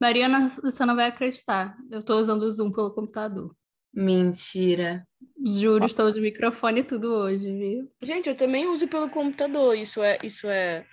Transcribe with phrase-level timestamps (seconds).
[0.00, 1.76] Mariana, você não vai acreditar.
[1.90, 3.54] Eu tô usando o Zoom pelo computador.
[3.92, 5.04] Mentira.
[5.44, 7.90] Juro, estou de microfone e tudo hoje, viu?
[8.02, 9.76] Gente, eu também uso pelo computador.
[9.76, 10.86] Isso é, isso é.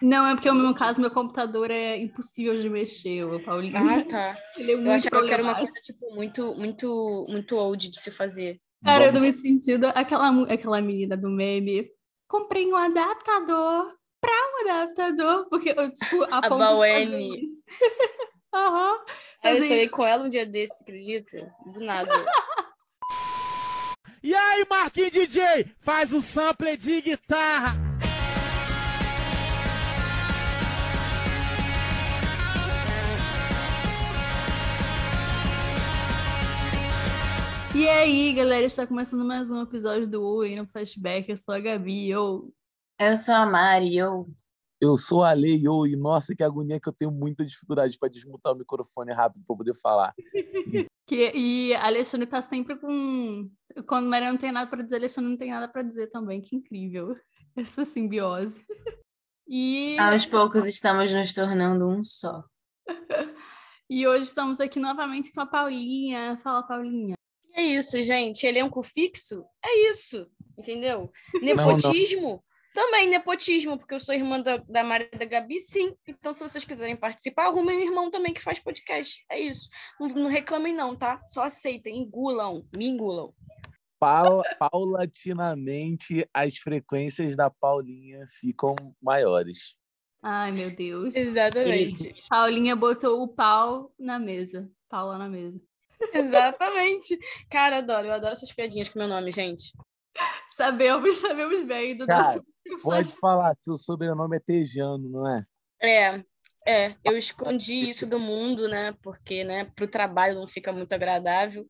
[0.00, 3.76] Não, é porque no meu caso, meu computador é impossível de mexer, o Paulinho.
[3.76, 4.38] Ah, tá.
[4.56, 8.00] Ele é Eu muito achava que era uma coisa, tipo, muito, muito, muito old de
[8.00, 8.60] se fazer.
[8.84, 11.90] Cara, eu tô me sentindo aquela, aquela menina do meme.
[12.28, 17.40] Comprei um adaptador pra um adaptador, porque eu, tipo, a, de Bauene.
[18.56, 18.98] Aham.
[19.42, 21.54] Aí eu sonhei com ela um dia desse, acredita?
[21.66, 22.10] Do nada.
[24.22, 27.76] E aí, Marquinhos DJ, faz o sample de guitarra.
[37.72, 41.30] E aí, galera, está começando mais um episódio do Oi no Flashback.
[41.30, 42.10] Eu sou a Gabi.
[42.10, 42.52] Eu...
[42.98, 44.26] Eu sou a Mari, eu.
[44.80, 48.10] Eu sou a Lei yo, e nossa, que agonia que eu tenho muita dificuldade para
[48.10, 50.14] desmutar o microfone rápido para poder falar.
[51.08, 53.48] Que, e a Alexandre tá sempre com.
[53.86, 56.40] Quando Maria não tem nada para dizer, a Alexandre não tem nada para dizer também.
[56.40, 57.16] Que incrível.
[57.56, 58.64] Essa simbiose.
[59.48, 62.42] E, Aos poucos estamos nos tornando um só.
[63.88, 66.36] e hoje estamos aqui novamente com a Paulinha.
[66.38, 67.14] Fala, Paulinha.
[67.54, 68.44] é isso, gente.
[68.44, 71.12] Elenco fixo é isso, entendeu?
[71.40, 72.42] Nepotismo?
[72.76, 75.96] Também nepotismo, porque eu sou irmã da, da Maria da Gabi, sim.
[76.06, 79.24] Então, se vocês quiserem participar, arrumem um irmão também que faz podcast.
[79.30, 79.66] É isso.
[79.98, 81.22] Não, não reclamem, não, tá?
[81.26, 83.32] Só aceitem, engulam, me engulam.
[83.98, 89.74] Paula- paulatinamente, as frequências da Paulinha ficam maiores.
[90.22, 91.16] Ai, meu Deus.
[91.16, 92.14] Exatamente.
[92.28, 94.70] Paulinha botou o pau na mesa.
[94.86, 95.58] Paula na mesa.
[96.12, 97.18] Exatamente.
[97.50, 98.08] Cara, adoro.
[98.08, 99.72] Eu adoro essas piadinhas com meu nome, gente.
[100.50, 102.55] Sabemos, sabemos bem do Cara, nosso.
[102.82, 105.46] Pode falar, seu sobrenome é Tejano, não é?
[105.80, 106.24] É,
[106.66, 106.94] é.
[107.04, 108.94] Eu escondi isso do mundo, né?
[109.02, 111.66] Porque, né, pro trabalho não fica muito agradável.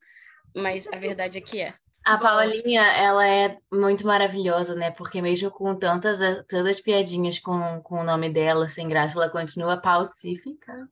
[0.54, 1.74] Mas a verdade é que é.
[2.04, 2.16] A.
[2.18, 4.90] Paulinha, ela é muito maravilhosa, né?
[4.90, 9.76] Porque mesmo com tantas, tantas piadinhas com, com o nome dela, sem graça, ela continua
[9.76, 10.88] pacífica.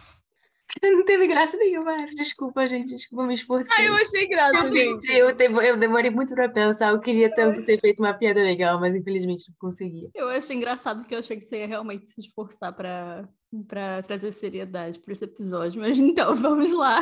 [0.84, 1.96] Não teve graça nenhuma.
[2.06, 2.96] Desculpa, gente.
[2.96, 3.76] Desculpa me esforçar.
[3.78, 5.12] Ai, eu achei graça, Eu, gente.
[5.12, 5.30] eu,
[5.62, 6.92] eu demorei muito pra pensar.
[6.92, 10.10] Eu queria tanto ter feito uma piada legal, mas infelizmente não consegui.
[10.14, 13.28] Eu achei engraçado porque eu achei que você ia realmente se esforçar para
[13.68, 17.00] para trazer seriedade para esse episódio, mas então vamos lá.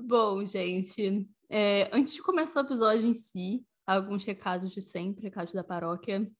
[0.00, 5.52] Bom, gente, é, antes de começar o episódio em si, alguns recados de sempre, recados
[5.52, 6.30] da paróquia.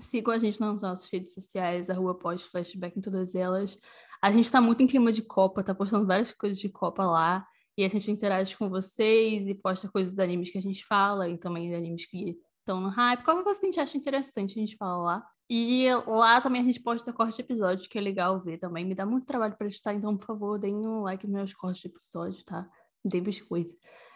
[0.00, 3.78] Sigam a gente nas nossas redes sociais, a rua pós flashback em todas elas.
[4.22, 7.46] A gente tá muito em clima de Copa, tá postando várias coisas de Copa lá.
[7.76, 11.28] E a gente interage com vocês e posta coisas dos animes que a gente fala,
[11.28, 13.24] e também de animes que estão no hype.
[13.24, 15.26] Qualquer coisa que a gente acha interessante, a gente fala lá.
[15.50, 18.84] E lá também a gente posta corte de episódio, que é legal ver também.
[18.84, 21.82] Me dá muito trabalho para editar, então, por favor, deem um like nos meus cortes
[21.82, 22.66] de episódio, tá?
[23.04, 23.74] Me deem biscoito.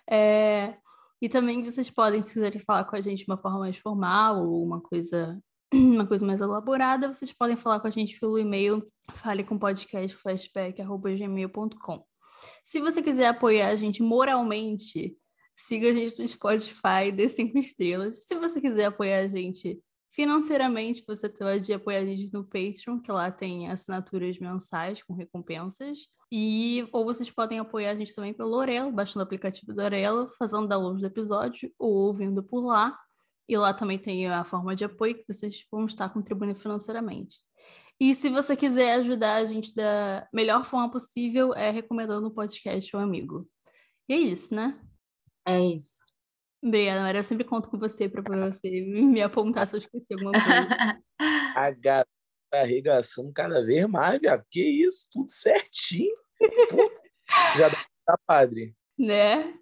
[0.09, 0.76] É...
[1.20, 4.47] E também vocês podem, se quiserem falar com a gente de uma forma mais formal
[4.47, 5.38] ou uma coisa,
[5.75, 8.83] uma coisa mais elaborada, vocês podem falar com a gente pelo e-mail
[9.15, 12.05] falecompodcastflashback.gmail.com.
[12.62, 15.15] Se você quiser apoiar a gente moralmente,
[15.55, 18.25] siga a gente no Spotify, dê cinco estrelas.
[18.27, 19.81] Se você quiser apoiar a gente
[20.12, 25.99] financeiramente, você pode apoiar a gente no Patreon, que lá tem assinaturas mensais com recompensas.
[26.31, 30.31] E ou vocês podem apoiar a gente também pelo Orelo, baixando o aplicativo do Orelo,
[30.39, 32.99] fazendo download do episódio ou ouvindo por lá.
[33.48, 37.38] E lá também tem a forma de apoio que vocês vão estar contribuindo financeiramente.
[38.00, 42.94] E se você quiser ajudar a gente da melhor forma possível, é recomendando o podcast
[42.94, 43.48] ao amigo.
[44.09, 44.78] E é isso, né?
[45.47, 45.98] É isso.
[46.62, 47.20] Obrigada, Maria.
[47.20, 51.03] Eu sempre conto com você para você me apontar se eu esqueci alguma coisa.
[51.56, 52.09] A gata
[52.50, 54.44] tá arregaçando cada vez mais, viado.
[54.50, 55.09] Que isso?
[55.12, 56.16] Tudo certinho.
[56.70, 56.91] Pô,
[57.56, 58.76] já dá pra padre.
[58.98, 59.54] Né?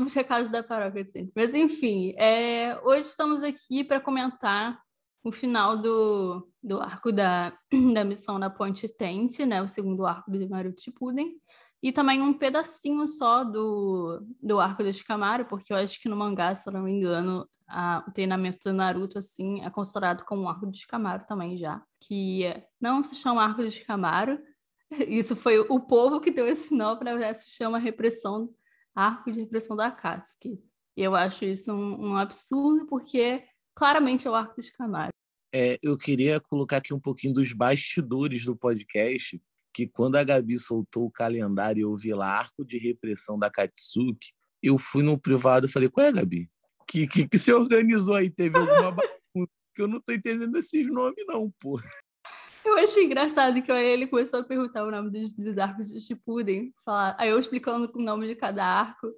[0.00, 1.32] Os recados da paróquia sempre.
[1.34, 4.80] Mas enfim, é, hoje estamos aqui para comentar
[5.24, 7.52] o final do, do arco da,
[7.92, 9.60] da missão na Ponte Tente, né?
[9.60, 11.36] O segundo arco do Maruto Shippuden.
[11.82, 16.16] E também um pedacinho só do, do arco do Shikamaru, porque eu acho que no
[16.16, 20.42] mangá, se eu não me engano, a- o treinamento do Naruto, assim, é considerado como
[20.42, 21.80] um arco do Shikamaru também já.
[22.00, 24.40] Que não se chama arco do Shikamaru.
[25.08, 28.52] Isso foi o povo que deu esse nome, na verdade, se chama repressão
[28.98, 30.60] arco de repressão da Akatsuki.
[30.96, 35.12] E eu acho isso um, um absurdo, porque claramente é o arco do Shikamaru.
[35.54, 39.40] É, eu queria colocar aqui um pouquinho dos bastidores do podcast,
[39.72, 43.48] que quando a Gabi soltou o calendário e eu vi lá arco de repressão da
[43.48, 46.50] Katsuki, eu fui no privado e falei, qual é, Gabi?
[46.86, 48.28] Que, que, que você organizou aí?
[48.28, 49.52] Teve alguma bagunça?
[49.74, 51.80] Que eu não tô entendendo esses nomes, não, pô.
[52.68, 56.72] Eu achei engraçado que ele começou a perguntar o nome dos, dos arcos de Shippuden,
[56.84, 59.08] falar, aí eu explicando o nome de cada arco,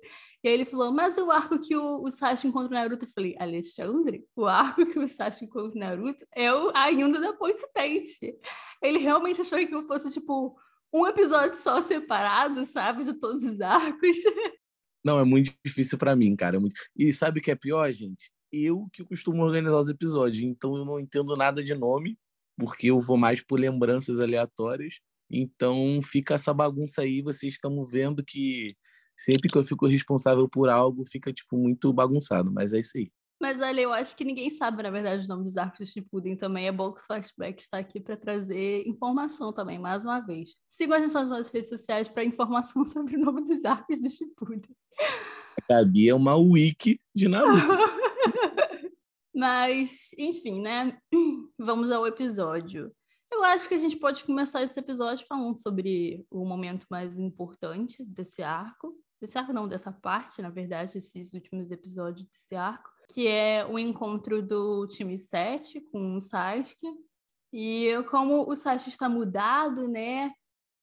[0.43, 3.37] e aí ele falou, mas o arco que o, o encontra o Naruto, eu falei,
[3.39, 8.39] Alexandre, o arco que o Sasuke encontra o Naruto é o ainda da Ponte Tente.
[8.83, 10.57] Ele realmente achou que fosse, tipo,
[10.95, 14.17] um episódio só separado, sabe, de todos os arcos.
[15.05, 16.57] Não, é muito difícil para mim, cara.
[16.57, 16.75] É muito...
[16.97, 18.31] E sabe o que é pior, gente?
[18.53, 22.19] Eu que costumo organizar os episódios, então eu não entendo nada de nome,
[22.61, 25.01] porque eu vou mais por lembranças aleatórias.
[25.31, 28.77] Então fica essa bagunça aí, vocês estão vendo que
[29.17, 33.11] sempre que eu fico responsável por algo, fica tipo muito bagunçado, mas é isso aí.
[33.41, 36.37] Mas olha, eu acho que ninguém sabe, na verdade, o nome dos arcos de Shippuden
[36.37, 36.67] também.
[36.67, 40.51] É bom que o Flashback está aqui para trazer informação também, mais uma vez.
[40.69, 44.11] Sigam a gente nas nossas redes sociais para informação sobre o nome dos arcos de
[44.11, 44.61] Shippuden.
[44.99, 47.67] A Gabi é uma wiki de Naruto.
[49.41, 50.99] Mas, enfim, né?
[51.59, 52.95] Vamos ao episódio.
[53.33, 58.05] Eu acho que a gente pode começar esse episódio falando sobre o momento mais importante
[58.05, 58.95] desse arco.
[59.19, 63.79] Desse arco não, dessa parte, na verdade, esses últimos episódios desse arco que é o
[63.79, 66.87] encontro do time 7 com o Sasuke.
[67.51, 70.35] E como o Sasuke está mudado, né?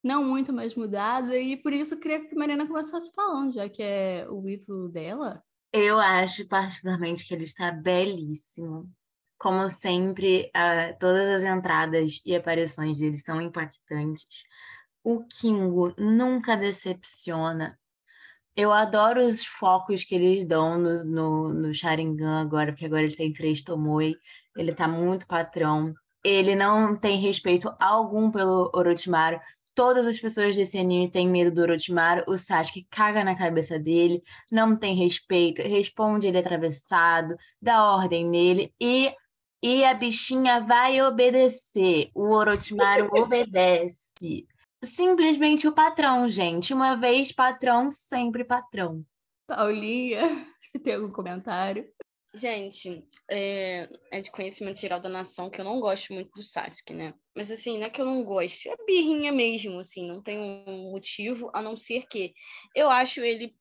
[0.03, 3.69] Não muito mais mudado, e por isso eu queria que a Marina começasse falando, já
[3.69, 5.43] que é o ídolo dela.
[5.79, 8.91] Eu acho particularmente que ele está belíssimo.
[9.37, 14.43] Como sempre, uh, todas as entradas e aparições dele são impactantes.
[15.03, 17.77] O Kingo nunca decepciona.
[18.55, 23.15] Eu adoro os focos que eles dão no, no, no Sharingan agora, porque agora ele
[23.15, 24.17] tem três Tomoe,
[24.57, 25.93] ele tá muito patrão.
[26.23, 29.39] Ele não tem respeito algum pelo Orochimaru.
[29.77, 32.23] Todas as pessoas desse anime têm medo do Orochimaru.
[32.27, 38.73] O Sasuke caga na cabeça dele, não tem respeito, responde ele atravessado, dá ordem nele
[38.81, 39.13] e,
[39.61, 42.09] e a bichinha vai obedecer.
[42.15, 44.47] O Orochimaru obedece
[44.83, 46.73] simplesmente o patrão, gente.
[46.73, 49.05] Uma vez patrão, sempre patrão.
[49.45, 50.23] Paulinha,
[50.59, 51.87] você tem algum comentário?
[52.33, 56.93] Gente, é, é, de conhecimento geral da nação que eu não gosto muito do Sasuke,
[56.93, 57.13] né?
[57.35, 60.91] Mas assim, não é que eu não gosto, é birrinha mesmo, assim, não tem um
[60.91, 62.33] motivo, a não ser que
[62.75, 63.55] eu acho ele,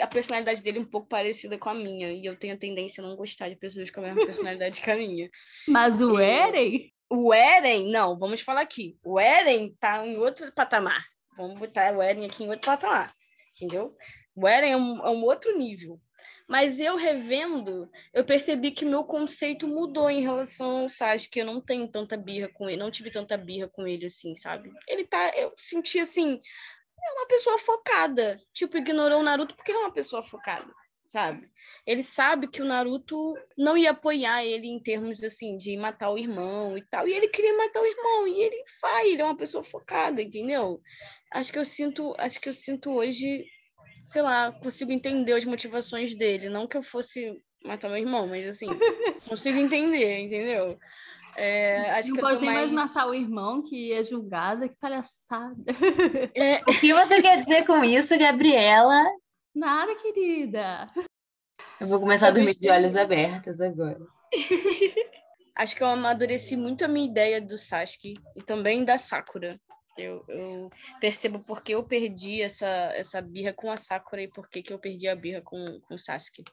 [0.00, 3.06] a personalidade dele um pouco parecida com a minha, e eu tenho a tendência a
[3.06, 5.28] não gostar de pessoas com a mesma personalidade que a minha.
[5.68, 6.90] Mas o Eren?
[7.10, 8.96] O Eren, não, vamos falar aqui.
[9.04, 11.04] O Eren tá em outro patamar.
[11.36, 13.14] Vamos botar o Eren aqui em outro patamar,
[13.54, 13.94] entendeu?
[14.34, 16.00] O Eren é um, é um outro nível.
[16.48, 21.38] Mas eu revendo, eu percebi que meu conceito mudou em relação ao Sasuke.
[21.38, 24.70] Eu não tenho tanta birra com ele, não tive tanta birra com ele, assim, sabe?
[24.86, 25.32] Ele tá.
[25.36, 26.40] Eu senti assim.
[27.04, 28.40] É uma pessoa focada.
[28.52, 30.72] Tipo, ignorou o Naruto porque ele é uma pessoa focada
[31.12, 31.46] sabe?
[31.86, 36.16] Ele sabe que o Naruto não ia apoiar ele em termos assim de matar o
[36.16, 39.36] irmão e tal, e ele queria matar o irmão e ele faz, ele é uma
[39.36, 40.80] pessoa focada, entendeu?
[41.30, 43.44] Acho que eu sinto, acho que eu sinto hoje,
[44.12, 48.46] sei lá, consigo entender as motivações dele, não que eu fosse matar meu irmão, mas
[48.46, 48.66] assim,
[49.26, 50.78] consigo entender, entendeu?
[51.34, 52.70] É, acho não que pode nem mais...
[52.70, 55.64] mais matar o irmão que é julgada, que palhaçada.
[56.36, 56.60] É...
[56.60, 59.02] O que você quer dizer com isso, Gabriela?
[59.54, 60.90] Nada, querida.
[61.80, 63.98] Eu vou começar a dormir de olhos abertos agora.
[65.56, 69.58] Acho que eu amadureci muito a minha ideia do Sasuke e também da Sakura.
[69.96, 74.72] Eu, eu percebo porque eu perdi essa, essa birra com a Sakura e por que
[74.72, 76.44] eu perdi a birra com, com o Sasuke.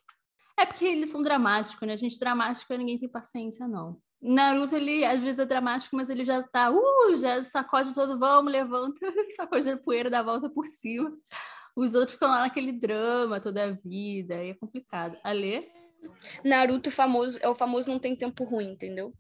[0.57, 1.93] É porque eles são dramáticos, né?
[1.93, 4.01] A gente dramático, ninguém tem paciência, não.
[4.21, 8.51] Naruto, ele às vezes é dramático, mas ele já tá, uh, já sacode todo, vamos,
[8.51, 8.99] levanta,
[9.37, 11.17] sacode a poeira, dá a volta por cima.
[11.73, 15.17] Os outros ficam lá naquele drama toda a vida, aí é complicado.
[15.23, 15.69] Alê?
[16.43, 19.13] Naruto famoso, é o famoso não tem tempo ruim, entendeu?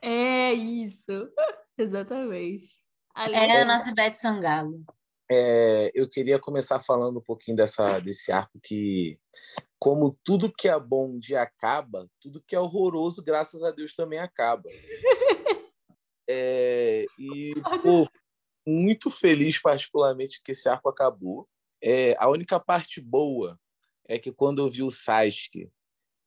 [0.00, 1.28] É isso.
[1.76, 2.85] Exatamente.
[3.16, 3.34] Alê?
[3.34, 4.84] É a nossa Beth Sangalo.
[5.30, 9.18] É, eu queria começar falando um pouquinho dessa, desse arco que,
[9.78, 13.94] como tudo que é bom um dia acaba, tudo que é horroroso, graças a Deus,
[13.94, 14.68] também acaba.
[16.28, 17.54] É, e,
[17.84, 18.04] pô,
[18.66, 21.48] muito feliz, particularmente, que esse arco acabou.
[21.80, 23.56] É, a única parte boa
[24.08, 25.70] é que quando eu vi o Sasuke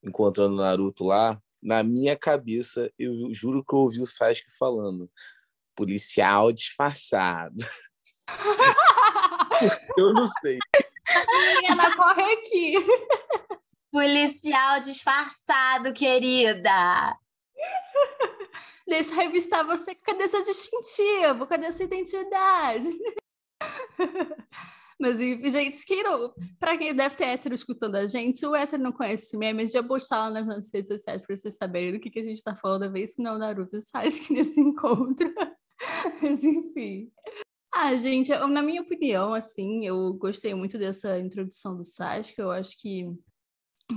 [0.01, 5.11] encontrando o Naruto lá, na minha cabeça, eu juro que eu ouvi o Sasuke falando
[5.75, 7.63] policial disfarçado.
[9.97, 10.59] eu não sei.
[11.67, 12.75] Ela corre aqui.
[13.91, 17.17] Policial disfarçado, querida.
[18.87, 19.95] Deixa eu revistar você.
[19.95, 21.47] Cadê seu distintivo?
[21.47, 22.89] Cadê sua identidade?
[24.99, 28.83] Mas, gente, quem não, pra quem deve ter hétero escutando a gente, se o hétero
[28.83, 31.99] não conhece esse meme, já postar lá nas nossas redes sociais pra vocês saberem do
[31.99, 35.33] que, que a gente tá falando, ver se não Naruto e Sasuke nesse encontro.
[36.21, 37.09] Mas enfim.
[37.73, 42.39] Ah, gente, eu- na minha opinião, assim, eu gostei muito dessa introdução do Sasuke.
[42.41, 43.07] Eu acho que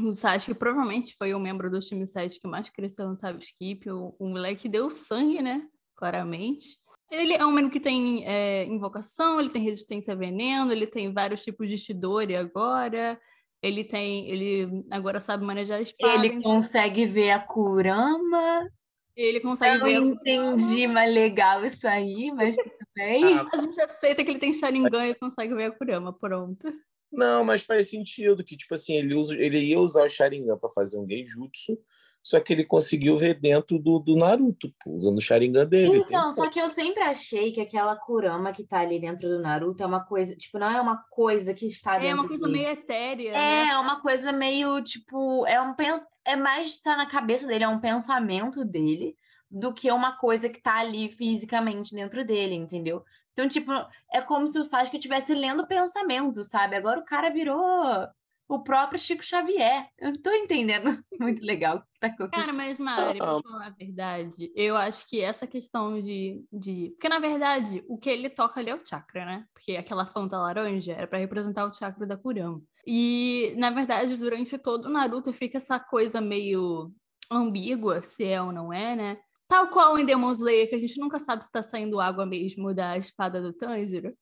[0.05, 3.91] o Sasuke provavelmente foi o membro do time 7 que mais cresceu no Time Skip.
[3.91, 5.67] O, o moleque deu sangue, né?
[5.97, 6.79] Claramente.
[7.13, 11.13] Ele é um menino que tem é, invocação, ele tem resistência a veneno, ele tem
[11.13, 13.21] vários tipos de Shidori agora.
[13.63, 14.29] Ele tem.
[14.31, 16.15] Ele agora sabe manejar a espada.
[16.15, 18.67] Ele então consegue ver a Kurama.
[19.15, 20.01] ele consegue Eu ver.
[20.01, 23.25] não entendi, mas legal isso aí, mas tudo bem.
[23.39, 26.73] Ah, A gente aceita que ele tem Sharingan e consegue ver a Kurama, pronto.
[27.13, 30.71] Não, mas faz sentido que, tipo assim, ele, usa, ele ia usar o Sharingan pra
[30.71, 31.79] fazer um genjutsu,
[32.23, 35.99] só que ele conseguiu ver dentro do, do Naruto, pô, usando o Sharingan dele.
[35.99, 39.83] Então, só que eu sempre achei que aquela Kurama que tá ali dentro do Naruto
[39.83, 42.59] é uma coisa, tipo, não é uma coisa que está dentro É uma coisa dele.
[42.59, 43.69] meio etérea, né?
[43.71, 46.01] É, uma coisa meio, tipo, é um pens...
[46.25, 49.17] é mais tá na cabeça dele, é um pensamento dele,
[49.51, 53.05] do que uma coisa que tá ali fisicamente dentro dele, entendeu?
[53.33, 53.73] Então, tipo,
[54.13, 56.77] é como se o Sasuke estivesse lendo pensamento, sabe?
[56.77, 58.07] Agora o cara virou
[58.55, 59.89] o próprio Chico Xavier.
[59.99, 62.41] Eu não tô entendendo muito legal o que tá acontecendo.
[62.41, 66.91] Cara, mas Mari, pra falar a verdade, eu acho que essa questão de, de.
[66.91, 69.47] Porque, na verdade, o que ele toca ali é o chakra, né?
[69.55, 72.61] Porque aquela fonte laranja era pra representar o chakra da Kurama.
[72.87, 76.93] E, na verdade, durante todo o Naruto fica essa coisa meio
[77.31, 79.19] ambígua, se é ou não é, né?
[79.49, 82.75] Tal qual em Demon Slayer, que a gente nunca sabe se tá saindo água mesmo
[82.75, 84.15] da espada do Tanjiro.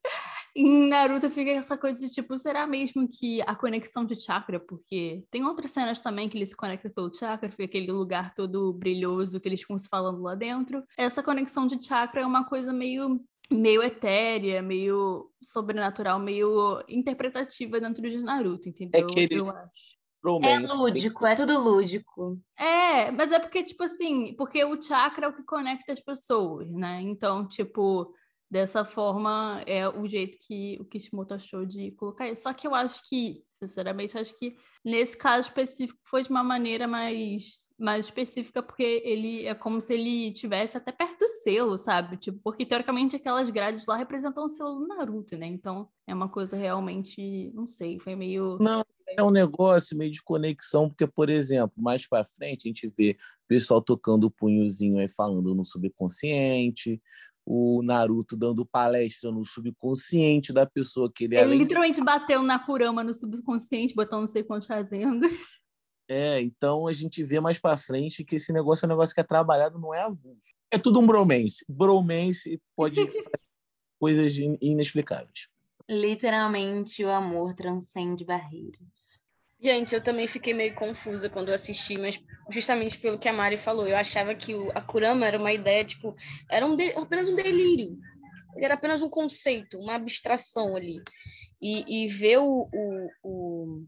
[0.57, 4.59] Em Naruto fica essa coisa de tipo, será mesmo que a conexão de chakra?
[4.59, 8.73] Porque tem outras cenas também que ele se conecta pelo chakra, fica aquele lugar todo
[8.73, 10.83] brilhoso que eles ficam se falando lá dentro.
[10.97, 13.21] Essa conexão de chakra é uma coisa meio
[13.52, 19.07] meio etérea, meio sobrenatural, meio interpretativa dentro de Naruto, entendeu?
[19.09, 19.99] que ele- Eu acho.
[20.23, 20.73] É Romance.
[20.76, 22.38] lúdico, é tudo lúdico.
[22.57, 26.71] É, mas é porque, tipo assim, porque o chakra é o que conecta as pessoas,
[26.71, 27.00] né?
[27.00, 28.12] Então, tipo,
[28.50, 32.42] dessa forma é o jeito que o Kishimoto achou de colocar isso.
[32.42, 36.88] Só que eu acho que, sinceramente, acho que nesse caso específico foi de uma maneira
[36.88, 42.16] mais, mais específica, porque ele é como se ele tivesse até perto do selo, sabe?
[42.16, 45.47] Tipo, porque teoricamente aquelas grades lá representam o selo do Naruto, né?
[45.47, 48.59] Então é uma coisa realmente, não sei, foi meio.
[48.61, 48.83] Não,
[49.16, 53.16] é um negócio meio de conexão, porque, por exemplo, mais pra frente a gente vê
[53.45, 57.00] o pessoal tocando o punhozinho aí falando no subconsciente,
[57.52, 62.61] o Naruto dando palestra no subconsciente da pessoa que ele, Ele além literalmente bateu na
[62.61, 65.30] Kurama no subconsciente, botando não sei quantas agendas.
[66.12, 69.21] É, então a gente vê mais pra frente que esse negócio é um negócio que
[69.21, 70.49] é trabalhado, não é avulso.
[70.69, 71.64] É tudo um bromance.
[71.69, 73.30] Bromance pode fazer
[73.97, 75.47] coisas in- inexplicáveis.
[75.88, 79.19] Literalmente, o amor transcende barreiras.
[79.62, 82.19] Gente, eu também fiquei meio confusa quando eu assisti, mas
[82.50, 85.85] justamente pelo que a Mari falou, eu achava que o, a Kurama era uma ideia,
[85.85, 86.17] tipo,
[86.49, 87.99] era um de- apenas um delírio.
[88.57, 91.02] Ele era apenas um conceito, uma abstração ali.
[91.61, 93.87] E, e ver o, o, o-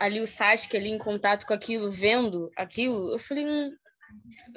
[0.00, 3.76] ali o Sasuke ali em contato com aquilo, vendo aquilo, eu falei, hum,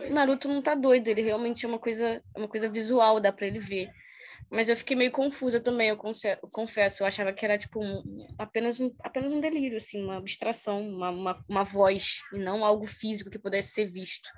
[0.10, 3.32] o Naruto não tá doido, ele realmente é uma coisa, é uma coisa visual, dá
[3.32, 3.90] pra ele ver.
[4.54, 5.98] Mas eu fiquei meio confusa também, eu
[6.52, 7.02] confesso.
[7.02, 11.10] Eu achava que era tipo um- apenas, um, apenas um delírio, assim, uma abstração, uma,
[11.10, 14.30] uma, uma voz, e não algo físico que pudesse ser visto.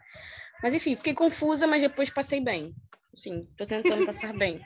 [0.63, 2.73] Mas enfim, fiquei confusa, mas depois passei bem.
[3.13, 4.65] Sim, tô tentando passar bem.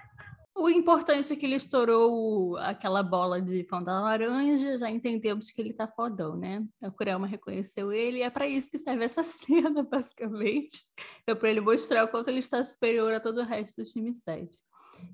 [0.55, 5.73] O importante é que ele estourou aquela bola de fonte laranja, já entendemos que ele
[5.73, 6.63] tá fodão, né?
[6.83, 10.85] A Kurama reconheceu ele e é pra isso que serve essa cena, basicamente.
[11.25, 14.13] É pra ele mostrar o quanto ele está superior a todo o resto do time
[14.13, 14.49] 7.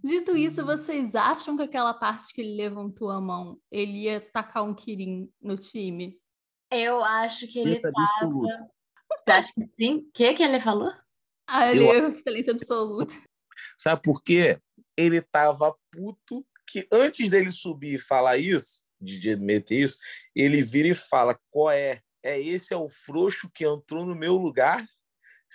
[0.03, 4.63] Dito isso, vocês acham que aquela parte que ele levantou a mão, ele ia tacar
[4.63, 6.19] um Kirin no time?
[6.71, 8.69] Eu acho que ele Certeza tava.
[9.27, 9.95] Eu acho que sim.
[9.97, 10.91] O que que ele falou?
[11.47, 13.13] Ah, ele é excelência absoluta.
[13.77, 14.59] Sabe por quê?
[14.97, 19.97] Ele tava puto que antes dele subir e falar isso, de de meter isso,
[20.35, 22.01] ele vira e fala: qual é?
[22.23, 24.85] É esse é o frouxo que entrou no meu lugar?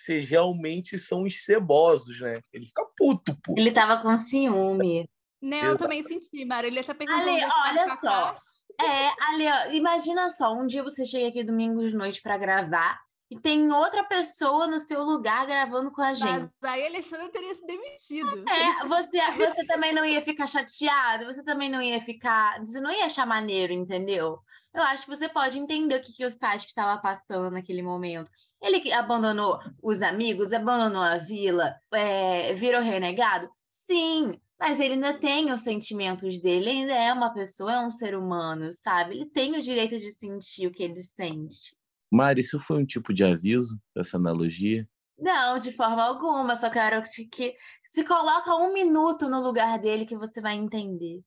[0.01, 2.41] Vocês realmente são os cebosos, né?
[2.53, 3.55] Ele fica puto, pô.
[3.57, 5.09] Ele tava com ciúme.
[5.43, 6.67] Né, eu também senti, Mara.
[6.67, 8.37] Ele até perguntou Ale, tá olha só.
[8.79, 12.99] É, ali, ó, imagina só, um dia você chega aqui domingo de noite pra gravar
[13.31, 16.51] e tem outra pessoa no seu lugar gravando com a gente.
[16.61, 18.45] Mas aí Alexandre teria se demitido.
[18.49, 22.59] É, você, você também não ia ficar chateado, você também não ia ficar.
[22.61, 24.41] Você não ia achar maneiro, entendeu?
[24.73, 28.31] Eu acho que você pode entender o que, que o Sasuke estava passando naquele momento.
[28.63, 33.51] Ele abandonou os amigos, abandonou a vila, é, virou renegado?
[33.67, 37.91] Sim, mas ele ainda tem os sentimentos dele, ele ainda é uma pessoa, é um
[37.91, 39.15] ser humano, sabe?
[39.17, 41.77] Ele tem o direito de sentir o que ele sente.
[42.13, 44.89] Mari, isso foi um tipo de aviso, essa analogia?
[45.19, 46.57] Não, de forma alguma.
[46.57, 47.55] Só quero que- que
[47.87, 51.21] se coloca um minuto no lugar dele que você vai entender.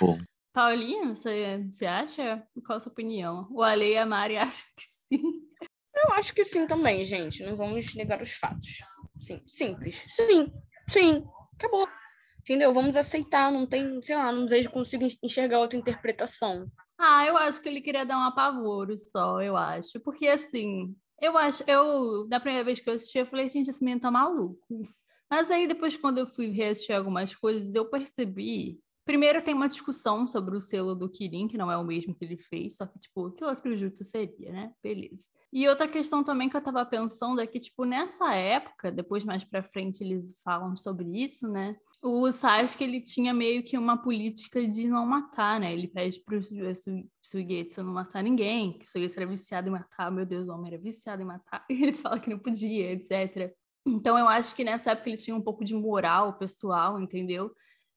[0.00, 0.18] Bom,
[0.52, 2.46] Paulinha, você, você acha?
[2.66, 3.46] Qual a sua opinião?
[3.50, 5.22] O Ale e a Mari acham que sim.
[5.94, 7.42] Eu acho que sim também, gente.
[7.44, 8.78] Não vamos negar os fatos.
[9.20, 10.04] Sim, simples.
[10.08, 10.52] Sim,
[10.88, 11.24] sim.
[11.54, 11.88] Acabou.
[12.40, 12.72] Entendeu?
[12.72, 13.52] Vamos aceitar.
[13.52, 16.70] Não tem, sei lá, não vejo, consigo enxergar outra interpretação.
[16.98, 20.00] Ah, eu acho que ele queria dar um apavoro só, eu acho.
[20.00, 23.84] Porque assim, eu acho, eu, da primeira vez que eu assisti, eu falei, gente, esse
[23.84, 24.58] menino tá maluco.
[25.30, 28.80] Mas aí depois, quando eu fui reassistir algumas coisas, eu percebi.
[29.10, 32.24] Primeiro tem uma discussão sobre o selo do Kirin, que não é o mesmo que
[32.24, 34.72] ele fez, só que, tipo, que outro jutsu seria, né?
[34.80, 35.26] Beleza.
[35.52, 39.42] E outra questão também que eu tava pensando é que, tipo, nessa época, depois mais
[39.42, 41.74] pra frente eles falam sobre isso, né?
[42.00, 45.72] O Sasuke, ele tinha meio que uma política de não matar, né?
[45.72, 50.08] Ele pede pro Su- Suigetsu não matar ninguém, que o Suigetsu era viciado em matar,
[50.12, 53.52] meu Deus, o homem era viciado em matar, e ele fala que não podia, etc.
[53.84, 57.50] Então eu acho que nessa época ele tinha um pouco de moral pessoal, entendeu?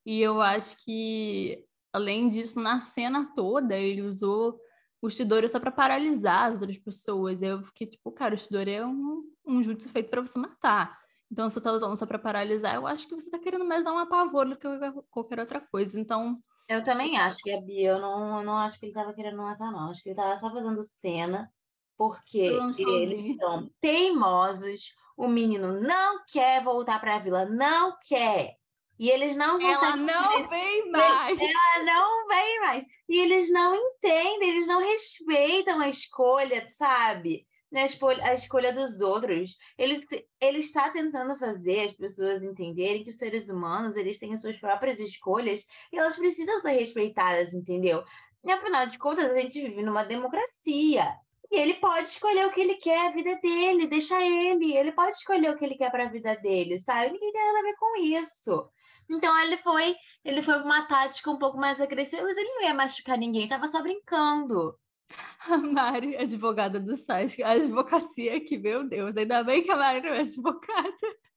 [0.06, 4.60] E eu acho que, além disso, na cena toda, ele usou
[5.02, 7.42] o Chidori só pra paralisar as outras pessoas.
[7.42, 10.98] Eu fiquei tipo, cara, o Chidori é um, um jutsu feito pra você matar.
[11.32, 13.84] Então, se você tá usando só pra paralisar, eu acho que você tá querendo mais
[13.84, 14.68] dar um apavoro do que
[15.10, 16.00] qualquer outra coisa.
[16.00, 17.84] Então, Eu também acho, Gabi.
[17.84, 19.90] Eu não, eu não acho que ele tava querendo matar, não.
[19.90, 21.52] Acho que ele tava só fazendo cena
[21.98, 22.40] porque
[22.78, 24.94] eles são teimosos.
[25.18, 28.56] O menino não quer voltar pra vila, não quer.
[29.04, 31.38] E eles não ela não vem mais.
[31.38, 32.86] Ela não vem mais.
[33.10, 37.46] E eles não entendem, eles não respeitam a escolha, sabe?
[37.70, 39.58] Né, A escolha, a escolha dos outros.
[39.78, 40.06] Eles,
[40.40, 44.58] ele está tentando fazer as pessoas entenderem que os seres humanos eles têm as suas
[44.58, 48.06] próprias escolhas e elas precisam ser respeitadas, entendeu?
[48.42, 51.14] E afinal de contas, a gente vive numa democracia.
[51.52, 54.78] E ele pode escolher o que ele quer, a vida dele, deixa ele.
[54.78, 57.12] Ele pode escolher o que ele quer para a vida dele, sabe?
[57.12, 58.70] Ninguém tem nada a ver com isso.
[59.10, 62.74] Então ele foi ele foi uma tática um pouco mais agressiva, mas ele não ia
[62.74, 64.78] machucar ninguém, tava só brincando.
[65.50, 70.02] A Mari, advogada do Sasuke, a advocacia aqui, meu Deus, ainda bem que a Mari
[70.02, 70.94] não é advogada.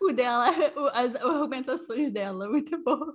[0.00, 0.46] O dela,
[0.76, 3.12] o- as argumentações dela, muito bom.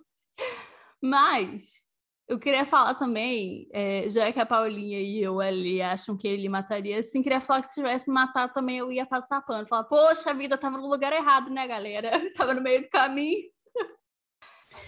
[1.01, 1.83] Mas
[2.27, 6.49] eu queria falar também, é, já que a Paulinha e eu ali acham que ele
[6.49, 9.67] mataria, assim, queria falar que se tivesse matado também eu ia passar pano.
[9.67, 12.11] Falar, poxa vida, tava no lugar errado, né, galera?
[12.35, 13.49] Tava no meio do caminho.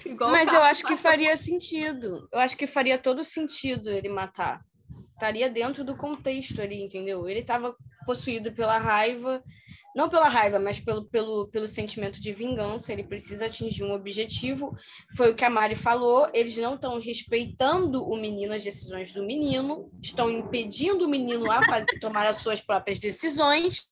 [0.05, 2.27] Igual Mas eu carro acho que faria sentido.
[2.31, 4.61] Eu acho que faria todo sentido ele matar.
[5.13, 7.27] Estaria dentro do contexto ali, entendeu?
[7.27, 9.43] Ele estava possuído pela raiva,
[9.95, 12.93] não pela raiva, mas pelo, pelo, pelo sentimento de vingança.
[12.93, 14.77] Ele precisa atingir um objetivo.
[15.15, 16.29] Foi o que a Mari falou.
[16.33, 21.65] Eles não estão respeitando o menino, as decisões do menino, estão impedindo o menino a
[21.65, 23.89] fazer, tomar as suas próprias decisões.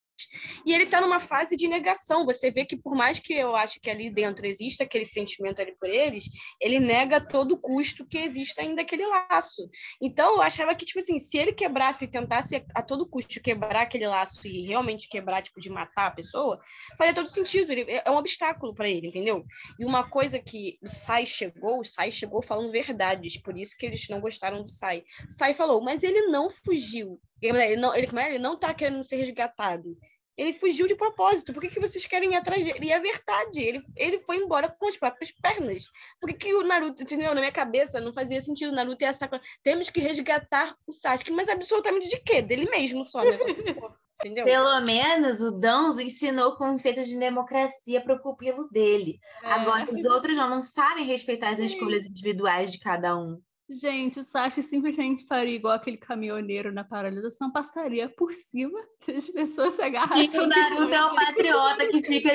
[0.65, 2.25] E ele está numa fase de negação.
[2.25, 5.75] Você vê que, por mais que eu acho que ali dentro exista aquele sentimento ali
[5.75, 6.25] por eles,
[6.59, 9.69] ele nega todo custo que exista ainda aquele laço.
[10.01, 13.81] Então, eu achava que, tipo assim, se ele quebrasse e tentasse a todo custo quebrar
[13.81, 16.59] aquele laço e realmente quebrar, tipo, de matar a pessoa,
[16.97, 17.71] faria todo sentido.
[17.71, 19.45] Ele, é um obstáculo para ele, entendeu?
[19.79, 23.85] E uma coisa que o Sai chegou, o Sai chegou falando verdades, por isso que
[23.85, 25.03] eles não gostaram do Sai.
[25.27, 27.19] O Sai falou, mas ele não fugiu.
[27.41, 28.29] Ele não, ele, é?
[28.29, 29.97] ele não tá querendo ser resgatado.
[30.37, 31.53] Ele fugiu de propósito.
[31.53, 32.87] Por que, que vocês querem ir atrás dele?
[32.87, 35.85] E é verdade, ele, ele foi embora com as próprias pernas.
[36.19, 37.33] Por que, que o Naruto, entendeu?
[37.33, 39.41] Na minha cabeça não fazia sentido o Naruto e a Sakura.
[39.63, 42.41] Temos que resgatar o Sasuke, mas absolutamente de quê?
[42.41, 43.37] Dele mesmo só, né?
[43.37, 43.45] Só
[44.19, 44.43] entendeu?
[44.43, 49.19] Pelo menos o Danzo ensinou o conceito de democracia para o pupilo dele.
[49.41, 49.47] É.
[49.47, 53.41] Agora os outros não, não sabem respeitar as escolhas individuais de cada um.
[53.67, 59.73] Gente, o Sasuke simplesmente faria igual aquele caminhoneiro na paralisação, passaria por cima das pessoas
[59.73, 60.39] se E agarrassem.
[60.39, 62.29] o Naruto é o patriota que fica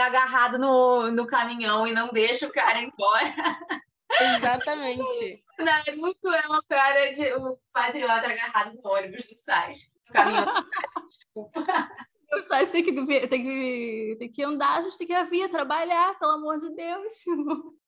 [0.00, 3.34] agarrado no, no caminhão e não deixa o cara embora.
[4.36, 5.42] Exatamente.
[5.58, 9.90] O Naruto é o cara que o patriota agarrado no ônibus do Sasuke.
[10.06, 11.64] No caminhão do Sasuke, desculpa.
[12.30, 16.72] O Sasuke tem que, tem, que, tem que andar, a via, trabalhar, pelo amor de
[16.76, 17.12] Deus.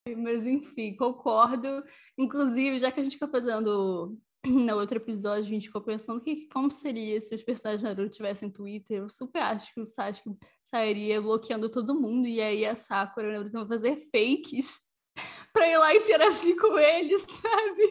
[0.07, 1.85] Mas enfim, concordo.
[2.19, 6.49] Inclusive, já que a gente ficou fazendo no outro episódio, a gente ficou pensando que
[6.49, 8.99] como seria se os personagens de Naruto tivessem Twitter.
[8.99, 13.31] Eu super acho que o Sasuke sairia bloqueando todo mundo e aí a Sakura e
[13.31, 14.91] o Naruto vão fazer fakes
[15.53, 17.91] pra ir lá interagir com eles, sabe?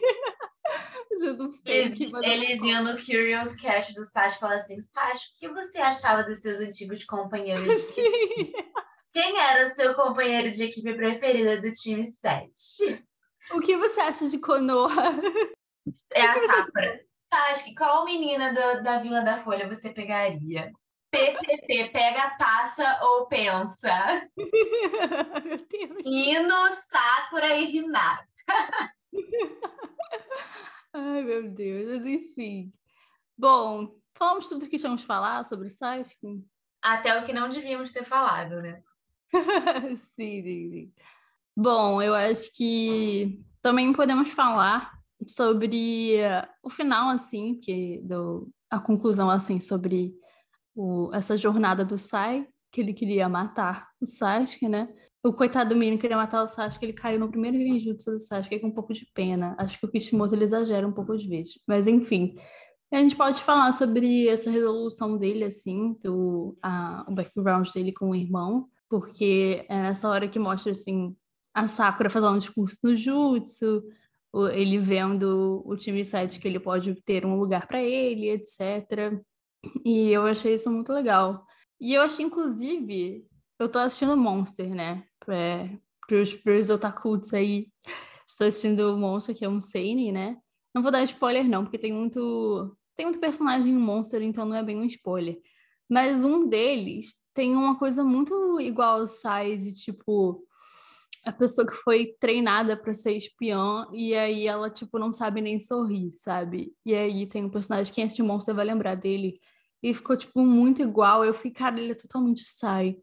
[1.08, 2.12] Fazendo fake.
[2.22, 6.24] Eles, iam no Curious Cat do Sasuke e falavam assim, Sasuke, o que você achava
[6.24, 7.82] dos seus antigos companheiros?
[7.94, 8.52] Sim.
[9.40, 13.04] Era o seu companheiro de equipe preferida do time 7?
[13.52, 15.12] O que você acha de Konoha?
[16.12, 17.00] É a Sakura.
[17.28, 20.70] Sasuke, qual menina do- da Vila da Folha você pegaria?
[21.10, 24.28] PPP, pega, passa ou pensa.
[25.44, 26.02] Meu Deus.
[26.04, 28.26] Hino, Sakura e Hinata.
[30.92, 31.88] Ai, meu Deus.
[31.88, 32.72] Mas enfim.
[33.38, 36.44] Bom, falamos tudo que tínhamos falar sobre o Sasuke?
[36.82, 38.82] Até o que não devíamos ter falado, né?
[40.16, 40.92] sim, sim, sim.
[41.56, 44.92] Bom, eu acho que também podemos falar
[45.26, 50.14] sobre uh, o final, assim, que do, a conclusão, assim, sobre
[50.74, 54.88] o, essa jornada do Sai, que ele queria matar o Sasuke, né?
[55.22, 58.60] O coitado do menino queria matar o Sasuke, ele caiu no primeiro genjutsu do Sasuke
[58.60, 59.54] com um pouco de pena.
[59.58, 61.60] Acho que o Kishimoto ele exagera um pouco às vezes.
[61.68, 62.36] Mas enfim,
[62.92, 68.10] a gente pode falar sobre essa resolução dele, assim, do a, o background dele com
[68.10, 71.16] o irmão, porque é nessa hora que mostra, assim,
[71.54, 73.84] a Sakura fazendo um discurso no Jutsu,
[74.52, 79.20] ele vendo o time 7 que ele pode ter um lugar para ele, etc.
[79.84, 81.46] E eu achei isso muito legal.
[81.80, 83.24] E eu achei, inclusive,
[83.58, 85.04] eu tô assistindo Monster, né?
[85.28, 85.70] É,
[86.06, 87.68] pros, pros otakuts aí.
[88.26, 90.36] Estou assistindo Monster, que é um seinen, né?
[90.74, 94.56] Não vou dar spoiler, não, porque tem muito, tem muito personagem em Monster, então não
[94.56, 95.40] é bem um spoiler.
[95.88, 100.44] Mas um deles tem uma coisa muito igual Sai, de tipo,
[101.24, 105.58] a pessoa que foi treinada para ser espiã e aí ela tipo não sabe nem
[105.58, 106.72] sorrir, sabe?
[106.84, 109.40] E aí tem um personagem que de Monster vai lembrar dele
[109.82, 111.24] e ficou tipo muito igual.
[111.24, 112.96] Eu fiquei, cara, ele é totalmente sai.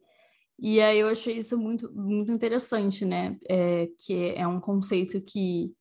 [0.59, 3.37] E aí eu achei isso muito muito interessante, né?
[3.49, 5.71] É, que é um conceito que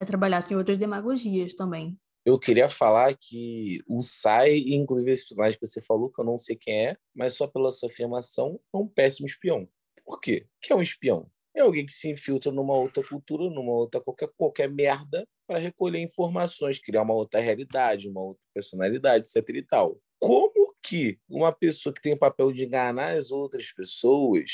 [0.00, 1.98] é trabalhado em outras demagogias também.
[2.26, 6.36] Eu queria falar que o Sai, inclusive esse personagem que você falou, que eu não
[6.36, 9.68] sei quem é, mas só pela sua afirmação, é um péssimo espião.
[10.04, 10.46] Por quê?
[10.56, 11.30] O que é um espião?
[11.56, 16.00] é alguém que se infiltra numa outra cultura, numa outra qualquer, qualquer merda, para recolher
[16.00, 19.98] informações, criar uma outra realidade, uma outra personalidade, etc e tal.
[20.18, 24.50] Como que uma pessoa que tem o papel de enganar as outras pessoas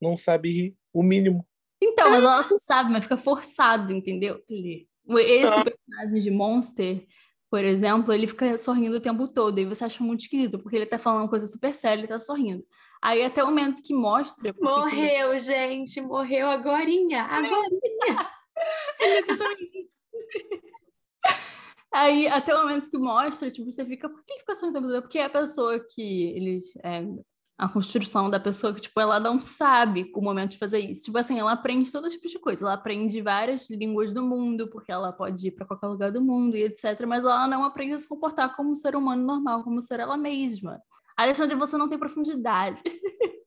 [0.00, 0.76] não sabe rir?
[0.92, 1.46] O mínimo.
[1.82, 4.42] Então, mas ela sabe, mas fica forçado, entendeu?
[5.08, 7.06] Esse personagem de Monster,
[7.50, 10.86] por exemplo, ele fica sorrindo o tempo todo, e você acha muito esquisito, porque ele
[10.86, 12.64] tá falando uma coisa super séria, ele tá sorrindo.
[13.00, 14.54] Aí até o momento que mostra.
[14.60, 15.38] Morreu, que...
[15.40, 18.30] gente, morreu agorinha, agorinha.
[21.90, 25.02] Aí até o momento que mostra, tipo, você fica, por que ele fica sorrindo?
[25.02, 26.64] Porque é a pessoa que eles.
[26.84, 27.02] É,
[27.58, 31.02] a construção da pessoa que, tipo, ela não sabe o momento de fazer isso.
[31.02, 32.64] Tipo assim, ela aprende todo tipo de coisa.
[32.64, 36.56] Ela aprende várias línguas do mundo, porque ela pode ir para qualquer lugar do mundo
[36.56, 37.04] e etc.
[37.04, 40.16] Mas ela não aprende a se comportar como um ser humano normal, como ser ela
[40.16, 40.80] mesma.
[41.16, 42.80] Alexandre, você não tem profundidade.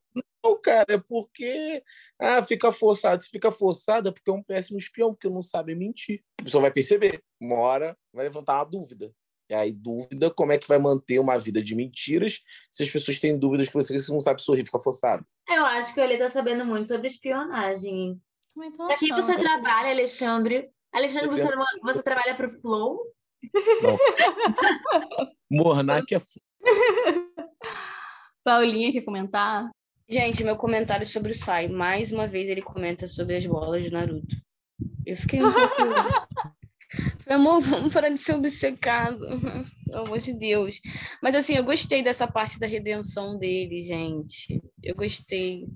[0.44, 1.84] Não, cara, é porque
[2.20, 3.22] ah, fica forçado.
[3.22, 6.24] Se fica forçado é porque é um péssimo espião, porque não sabe mentir.
[6.40, 7.24] A pessoa vai perceber.
[7.40, 9.14] Uma hora vai levantar uma dúvida.
[9.52, 13.20] E aí, dúvida, como é que vai manter uma vida de mentiras se as pessoas
[13.20, 15.26] têm dúvidas que você, você não sabe sorrir, fica forçado?
[15.46, 18.18] Eu acho que ele tá sabendo muito sobre espionagem.
[18.88, 20.72] Pra que você trabalha, Alexandre?
[20.94, 23.02] Alexandre, você, não, você trabalha pro Flow?
[23.82, 23.98] Não.
[25.52, 26.22] Mornac é
[28.46, 29.70] Paulinha quer comentar?
[30.08, 31.68] Gente, meu comentário sobre o Sai.
[31.68, 34.38] Mais uma vez ele comenta sobre as bolas de Naruto.
[35.06, 35.76] Eu fiquei um pouco.
[37.28, 39.20] Meu amor, vamos parar de ser obcecado.
[39.86, 40.80] Pelo amor de Deus.
[41.22, 44.62] Mas assim, eu gostei dessa parte da redenção dele, gente.
[44.84, 45.68] Eu gostei.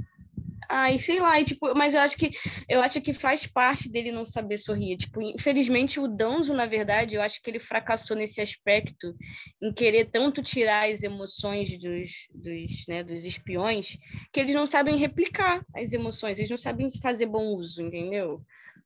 [0.68, 2.32] Ai, sei lá, e, tipo, mas eu acho que
[2.68, 4.98] eu acho que faz parte dele não saber sorrir.
[4.98, 9.16] Tipo, infelizmente o Danzo, na verdade, eu acho que ele fracassou nesse aspecto
[9.62, 13.96] em querer tanto tirar as emoções dos, dos, né, dos espiões,
[14.34, 18.42] que eles não sabem replicar as emoções, eles não sabem fazer bom uso, entendeu?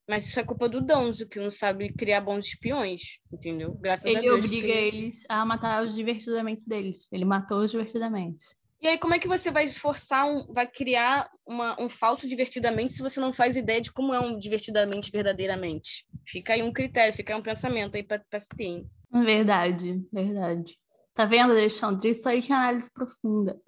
[0.09, 3.75] Mas isso é culpa do Danzo, que não sabe criar bons espiões, entendeu?
[3.75, 4.37] Graças ele a Deus.
[4.37, 4.97] Ele obriga porque...
[4.97, 7.07] eles a matar os divertidamente deles.
[7.11, 8.43] Ele matou os divertidamente.
[8.81, 12.93] E aí, como é que você vai esforçar, um, vai criar uma, um falso divertidamente
[12.93, 16.03] se você não faz ideia de como é um divertidamente verdadeiramente?
[16.25, 18.83] Fica aí um critério, fica aí um pensamento aí para se ter.
[19.11, 20.75] Verdade, verdade.
[21.13, 22.09] Tá vendo, Alexandre?
[22.09, 23.61] Isso aí que é análise profunda.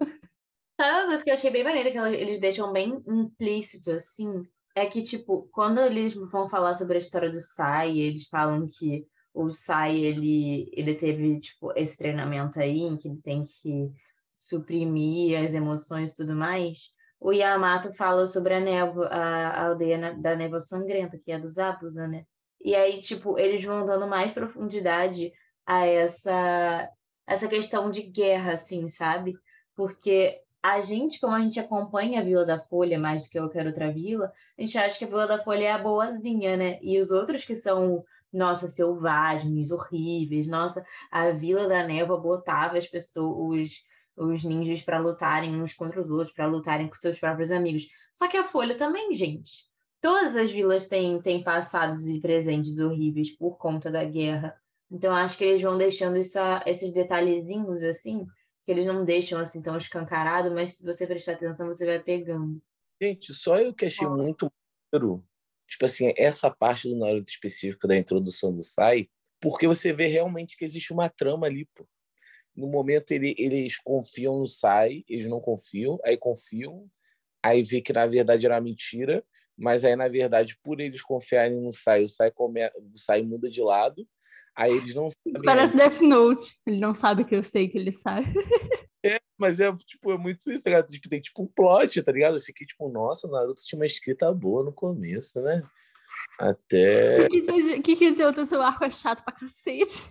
[0.74, 4.42] Sabe uma coisa que eu achei bem maneira, que eles deixam bem implícito, assim?
[4.74, 9.06] É que, tipo, quando eles vão falar sobre a história do Sai, eles falam que
[9.34, 13.92] o Sai, ele, ele teve, tipo, esse treinamento aí, em que ele tem que
[14.32, 20.34] suprimir as emoções e tudo mais, o Yamato fala sobre a névoa, a, aldeia da
[20.34, 22.24] névoa sangrenta, que é dos Zabuza, né?
[22.60, 25.32] E aí, tipo, eles vão dando mais profundidade
[25.64, 26.88] a essa,
[27.26, 29.34] essa questão de guerra, assim, sabe?
[29.76, 33.66] Porque a gente, como a gente acompanha a Vila da Folha mais do que qualquer
[33.66, 36.78] outra vila, a gente acha que a Vila da Folha é a boazinha, né?
[36.80, 42.86] E os outros que são, nossa, selvagens, horríveis, nossa, a Vila da Névoa botava as
[42.86, 43.82] pessoas,
[44.16, 47.88] os, os ninjas para lutarem uns contra os outros, para lutarem com seus próprios amigos.
[48.12, 49.64] Só que a Folha também, gente.
[50.00, 54.54] Todas as vilas têm, têm passados e presentes horríveis por conta da guerra.
[54.90, 58.26] Então, acho que eles vão deixando essa, esses detalhezinhos assim,
[58.64, 62.62] que eles não deixam assim tão escancarado, mas se você prestar atenção, você vai pegando.
[63.00, 64.50] Gente, só eu que achei muito
[64.92, 65.24] maneiro,
[65.68, 69.08] tipo assim, essa parte do Naruto específico da introdução do Sai,
[69.40, 71.86] porque você vê realmente que existe uma trama ali, pô.
[72.54, 76.88] No momento ele, eles confiam no Sai, eles não confiam, aí confiam,
[77.42, 79.24] aí vê que na verdade era mentira,
[79.56, 82.60] mas aí na verdade por eles confiarem no Sai, o Sai, come...
[82.76, 84.06] o Sai muda de lado,
[84.56, 85.42] Aí eles não sabem.
[85.44, 86.56] Parece Death Note.
[86.66, 88.26] Ele não sabe que eu sei que ele sabe.
[89.04, 90.86] É, mas é, tipo, é muito isso, tá ligado?
[90.86, 92.36] Tipo, tem tipo um plot, tá ligado?
[92.36, 95.62] Eu fiquei tipo, nossa, Naruto tinha uma escrita boa no começo, né?
[96.38, 97.26] Até.
[97.26, 100.08] O que, que, que adianta seu arco é chato pra cacete?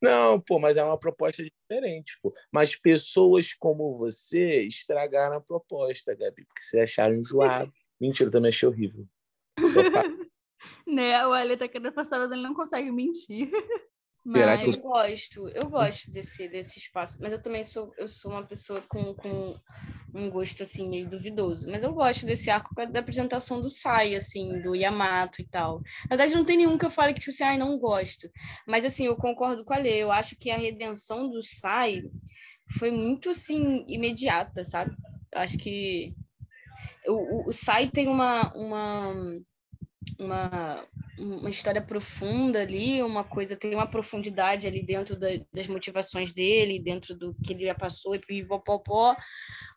[0.00, 2.34] Não, pô, mas é uma proposta diferente, pô.
[2.52, 7.72] Mas pessoas como você estragaram a proposta, Gabi, porque vocês acharam enjoado.
[8.00, 9.06] Mentira, eu também achei horrível.
[9.72, 10.04] Só pra...
[10.86, 11.26] né?
[11.26, 13.50] O Ali tá querendo passar, mas ele não consegue mentir.
[14.28, 14.60] Mas...
[14.60, 18.82] Eu gosto, eu gosto desse, desse espaço, mas eu também sou, eu sou uma pessoa
[18.88, 19.54] com, com
[20.12, 21.70] um gosto assim meio duvidoso.
[21.70, 25.80] Mas eu gosto desse arco da apresentação do Sai, assim, do Yamato e tal.
[26.10, 28.28] Na verdade, não tem nenhum que eu fale que tipo assim, ai, não gosto.
[28.66, 32.02] Mas assim, eu concordo com a Lê, eu acho que a redenção do Sai
[32.80, 34.92] foi muito assim imediata, sabe?
[35.32, 36.12] Eu acho que
[37.06, 39.14] o, o, o Sai tem uma, uma
[40.18, 40.84] uma,
[41.18, 46.82] uma história profunda ali, uma coisa, tem uma profundidade ali dentro da, das motivações dele,
[46.82, 49.16] dentro do que ele já passou e pipopopó,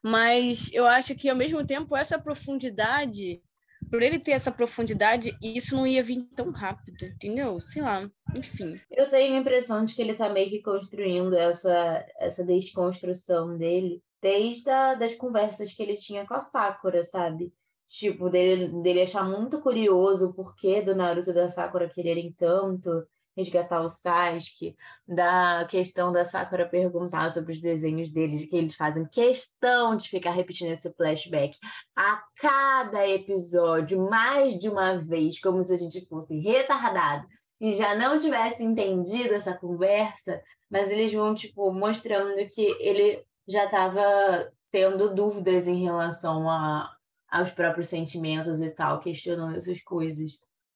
[0.03, 3.41] mas eu acho que ao mesmo tempo essa profundidade,
[3.89, 7.59] por ele ter essa profundidade, isso não ia vir tão rápido, entendeu?
[7.59, 8.79] Sei lá, enfim.
[8.91, 14.01] Eu tenho a impressão de que ele tá meio que construindo essa, essa desconstrução dele
[14.21, 17.53] desde a, das conversas que ele tinha com a Sakura, sabe?
[17.89, 23.03] Tipo, dele, dele achar muito curioso o porquê do Naruto e da Sakura quererem tanto
[23.35, 24.75] resgatar o Sasuke,
[25.07, 30.31] da questão da Sakura perguntar sobre os desenhos deles, que eles fazem questão de ficar
[30.31, 31.57] repetindo esse flashback
[31.95, 37.25] a cada episódio, mais de uma vez, como se a gente fosse retardado
[37.59, 43.65] e já não tivesse entendido essa conversa, mas eles vão, tipo, mostrando que ele já
[43.65, 46.95] estava tendo dúvidas em relação a,
[47.31, 50.31] aos próprios sentimentos e tal, questionando essas coisas.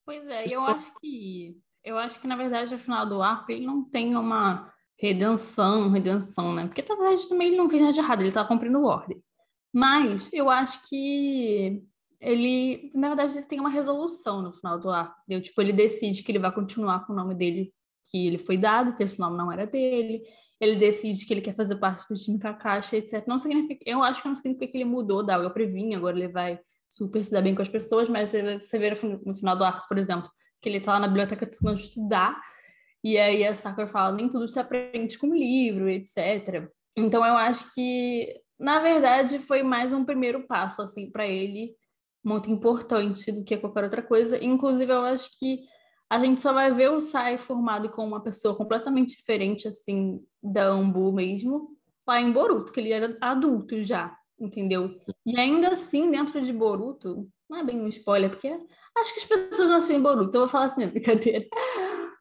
[0.06, 3.66] Pois é, eu acho que eu acho que na verdade no final do arco ele
[3.66, 6.68] não tem uma redenção, redenção, né?
[6.68, 9.22] Porque na verdade também ele não fez nada de errado, ele tá cumprindo ordem.
[9.74, 11.84] Mas eu acho que
[12.24, 15.16] ele, na verdade, ele tem uma resolução no final do arco.
[15.24, 15.42] Entendeu?
[15.42, 17.74] Tipo, ele decide que ele vai continuar com o nome dele
[18.10, 20.24] que ele foi dado, que esse nome não era dele
[20.60, 23.26] ele decide que ele quer fazer parte do time Kakashi, etc.
[23.28, 26.18] Não significa, eu acho que não significa que ele mudou da água para vinho, agora
[26.18, 28.92] ele vai super se dar bem com as pessoas, mas você vê
[29.26, 30.30] no final do arco, por exemplo,
[30.62, 32.40] que ele tá lá na biblioteca tentando estudar,
[33.04, 36.70] e aí a Sakura fala, nem tudo se aprende com livro, etc.
[36.96, 41.76] Então eu acho que, na verdade, foi mais um primeiro passo, assim, para ele,
[42.24, 44.42] muito importante do que qualquer outra coisa.
[44.42, 45.64] Inclusive, eu acho que
[46.10, 50.66] a gente só vai ver o Sai formado com uma pessoa completamente diferente, assim, da
[50.66, 55.00] Ambu mesmo, lá em Boruto, que ele era adulto já, entendeu?
[55.26, 59.26] E ainda assim, dentro de Boruto, não é bem um spoiler, porque acho que as
[59.26, 61.48] pessoas não assistem Boruto, eu vou falar assim, brincadeira.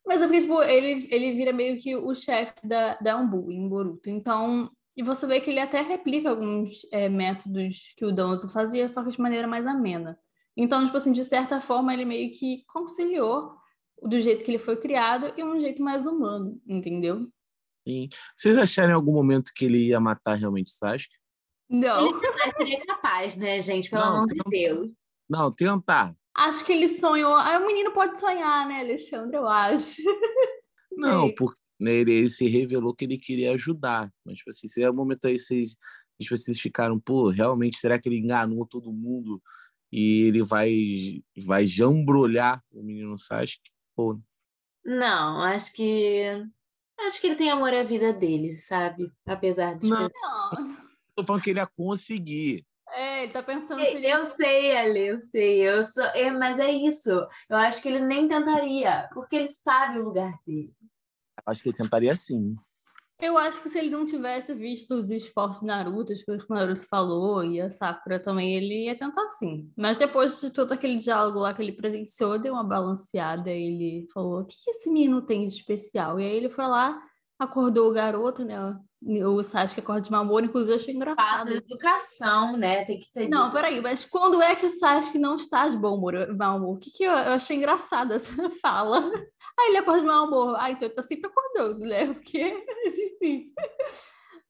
[0.07, 3.69] Mas é porque, tipo, ele, ele vira meio que o chefe da, da Ambu em
[3.69, 4.11] Boruto.
[4.11, 8.89] Então, e você vê que ele até replica alguns é, métodos que o Danzo fazia,
[8.89, 10.19] só que de maneira mais amena.
[10.57, 13.55] Então, tipo assim, de certa forma, ele meio que conciliou
[14.03, 17.29] do jeito que ele foi criado e um jeito mais humano, entendeu?
[17.87, 18.09] Sim.
[18.37, 21.15] Vocês acharam em algum momento que ele ia matar realmente o Sasuke?
[21.69, 22.09] Não.
[22.09, 23.91] Ele seria capaz, né, gente?
[23.91, 24.91] Pelo amor de Deus.
[25.29, 26.15] Não, tentar.
[26.35, 27.35] Acho que ele sonhou.
[27.35, 29.37] Ah, o menino pode sonhar, né, Alexandre?
[29.37, 30.03] Eu acho.
[30.93, 34.13] Não, porque né, ele, ele, se revelou que ele queria ajudar.
[34.25, 35.75] Mas, tipo assim, se é o momento aí vocês,
[36.21, 39.43] tipo, vocês ficaram, pô, realmente, será que ele enganou todo mundo
[39.91, 43.71] e ele vai, vai jambrolhar o menino Sasuke?
[43.97, 44.21] Ou...
[44.85, 46.45] Não, acho que.
[47.01, 49.11] Acho que ele tem amor à vida dele, sabe?
[49.27, 49.89] Apesar de.
[49.89, 50.09] Não.
[50.09, 50.77] não.
[51.15, 52.65] Tô falando que ele ia conseguir.
[52.91, 54.07] É, ele tá pensando se ele...
[54.07, 55.61] Eu sei, Ale, eu sei.
[55.61, 56.05] Eu sou...
[56.05, 57.11] É, mas é isso.
[57.49, 60.75] Eu acho que ele nem tentaria, porque ele sabe o lugar dele.
[61.47, 62.57] Acho que ele tentaria sim.
[63.23, 66.53] Eu acho que se ele não tivesse visto os esforços de Naruto, as coisas que
[66.53, 69.71] o Naruto falou, e a Sakura também, ele ia tentar sim.
[69.77, 74.41] Mas depois de todo aquele diálogo lá que ele presenciou, deu uma balanceada, ele falou,
[74.41, 76.19] o que esse menino tem de especial?
[76.19, 77.01] E aí ele foi lá,
[77.39, 78.57] acordou o garoto, né?
[79.05, 81.49] O Sasuke acorda de mau humor, inclusive eu achei engraçado.
[81.51, 82.85] de educação, né?
[82.85, 83.53] Tem que ser Não, dito.
[83.55, 86.77] peraí, mas quando é que o Sasuke não está de bom humor, mau humor?
[86.77, 88.31] O que, que eu, eu achei engraçado essa
[88.63, 88.99] fala?
[89.59, 90.57] Aí ele acorda de mau humor.
[90.57, 92.07] Ah, então ele tá sempre acordando, né?
[92.15, 93.53] Porque, mas enfim.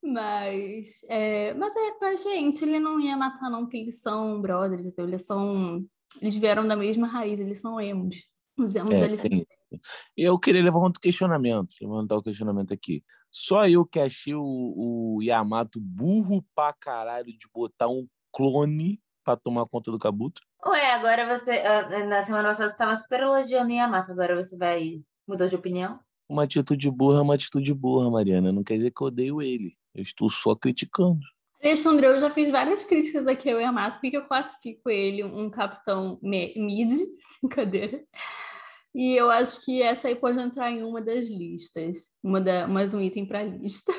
[0.03, 4.85] Mas, é, mas, é, mas, gente, ele não ia matar, não, porque eles são brothers,
[4.85, 5.85] então eles são.
[6.21, 8.17] Eles vieram da mesma raiz, eles são emos.
[8.59, 9.47] Os emos, É, eles tem-
[10.17, 13.03] Eu queria levantar um questionamento, levantar o questionamento aqui.
[13.31, 14.43] Só eu que achei o,
[15.17, 20.41] o Yamato burro pra caralho de botar um clone pra tomar conta do Kabuto.
[20.67, 21.53] Ué, agora você.
[21.53, 25.01] ah, Na semana passada você estava super elogiando o Yamato, agora você vai.
[25.27, 25.99] Mudou de opinião?
[26.29, 28.51] Uma atitude burra é uma atitude burra, Mariana.
[28.53, 29.77] Não quer dizer que eu odeio ele.
[29.95, 31.21] Eu estou só criticando.
[31.63, 36.19] Alexandre, eu já fiz várias críticas aqui ao Yamato, porque eu classifico ele um capitão
[36.23, 36.91] me- mid,
[37.43, 38.03] brincadeira.
[38.95, 42.93] E eu acho que essa aí pode entrar em uma das listas, uma da, mais
[42.93, 43.93] um item para lista.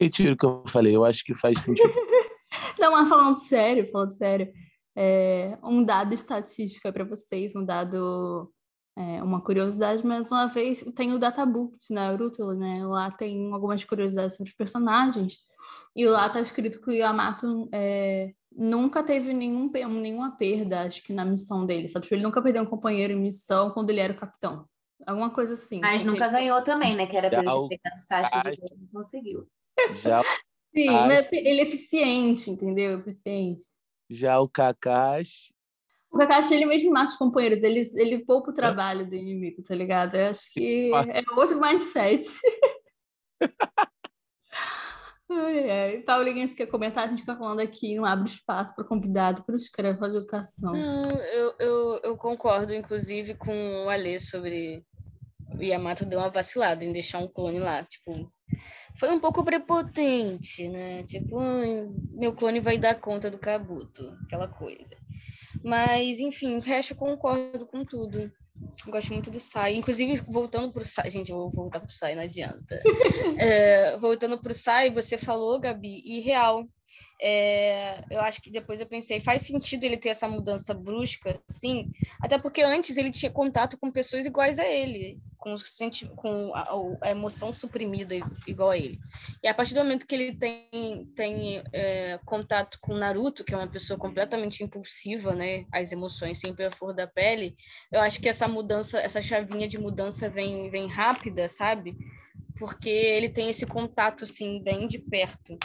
[0.00, 1.92] Retiro o que eu falei, eu acho que faz sentido.
[2.78, 4.52] Não, mas falando sério, falando sério,
[4.96, 8.52] é, um dado estatístico para vocês, um dado,
[8.96, 12.84] é, uma curiosidade, mais uma vez, tem o databook de Naruto, né?
[12.86, 15.38] Lá tem algumas curiosidades sobre os personagens,
[15.94, 21.12] e lá tá escrito que o Yamato é, nunca teve nenhum, nenhuma perda, acho que
[21.12, 22.04] na missão dele, sabe?
[22.04, 24.66] Tipo, ele nunca perdeu um companheiro em missão quando ele era o capitão.
[25.06, 25.78] Alguma coisa assim.
[25.80, 27.06] Mas porque- nunca ganhou também, né?
[27.06, 29.46] Que era pra ele Já ter o- pegado o Sasuke de novo, não conseguiu.
[30.02, 30.22] Já,
[30.74, 32.98] Sim, Acho- mas ele é eficiente, entendeu?
[32.98, 33.64] Eficiente.
[34.10, 35.52] já o Kakashi.
[36.10, 39.74] O Kakashi, ele mesmo mata os companheiros, ele, ele poupa o trabalho do inimigo, tá
[39.74, 40.14] ligado?
[40.14, 42.26] Eu acho que é outro mindset.
[45.28, 45.98] Ai, ai.
[46.02, 47.04] Paulinha, você quer comentar?
[47.04, 50.72] A gente fica falando aqui, não abre espaço para convidado, para os caras de educação.
[50.72, 54.84] Não, eu, eu, eu concordo, inclusive, com o Alê sobre
[55.58, 57.82] o Yamato deu uma vacilada em deixar um clone lá.
[57.82, 58.30] Tipo,
[58.96, 61.02] foi um pouco prepotente, né?
[61.04, 64.96] Tipo, "Ai, meu clone vai dar conta do Kabuto, aquela coisa.
[65.66, 68.30] Mas, enfim, o resto eu concordo com tudo.
[68.86, 69.74] Gosto muito do Sai.
[69.74, 71.10] Inclusive, voltando pro Sai.
[71.10, 72.80] Gente, eu vou voltar pro Sai, não adianta.
[73.36, 76.64] É, voltando pro Sai, você falou, Gabi, e real.
[77.20, 81.88] É, eu acho que depois eu pensei, faz sentido ele ter essa mudança brusca, sim,
[82.20, 85.56] até porque antes ele tinha contato com pessoas iguais a ele, com,
[86.14, 86.68] com a,
[87.02, 88.14] a emoção suprimida
[88.46, 88.98] igual a ele.
[89.42, 93.56] E a partir do momento que ele tem, tem é, contato com Naruto, que é
[93.56, 97.56] uma pessoa completamente impulsiva, né, as emoções sempre à flor da pele,
[97.90, 101.96] eu acho que essa mudança, essa chavinha de mudança vem, vem rápida, sabe?
[102.58, 105.58] Porque ele tem esse contato, assim, bem de perto.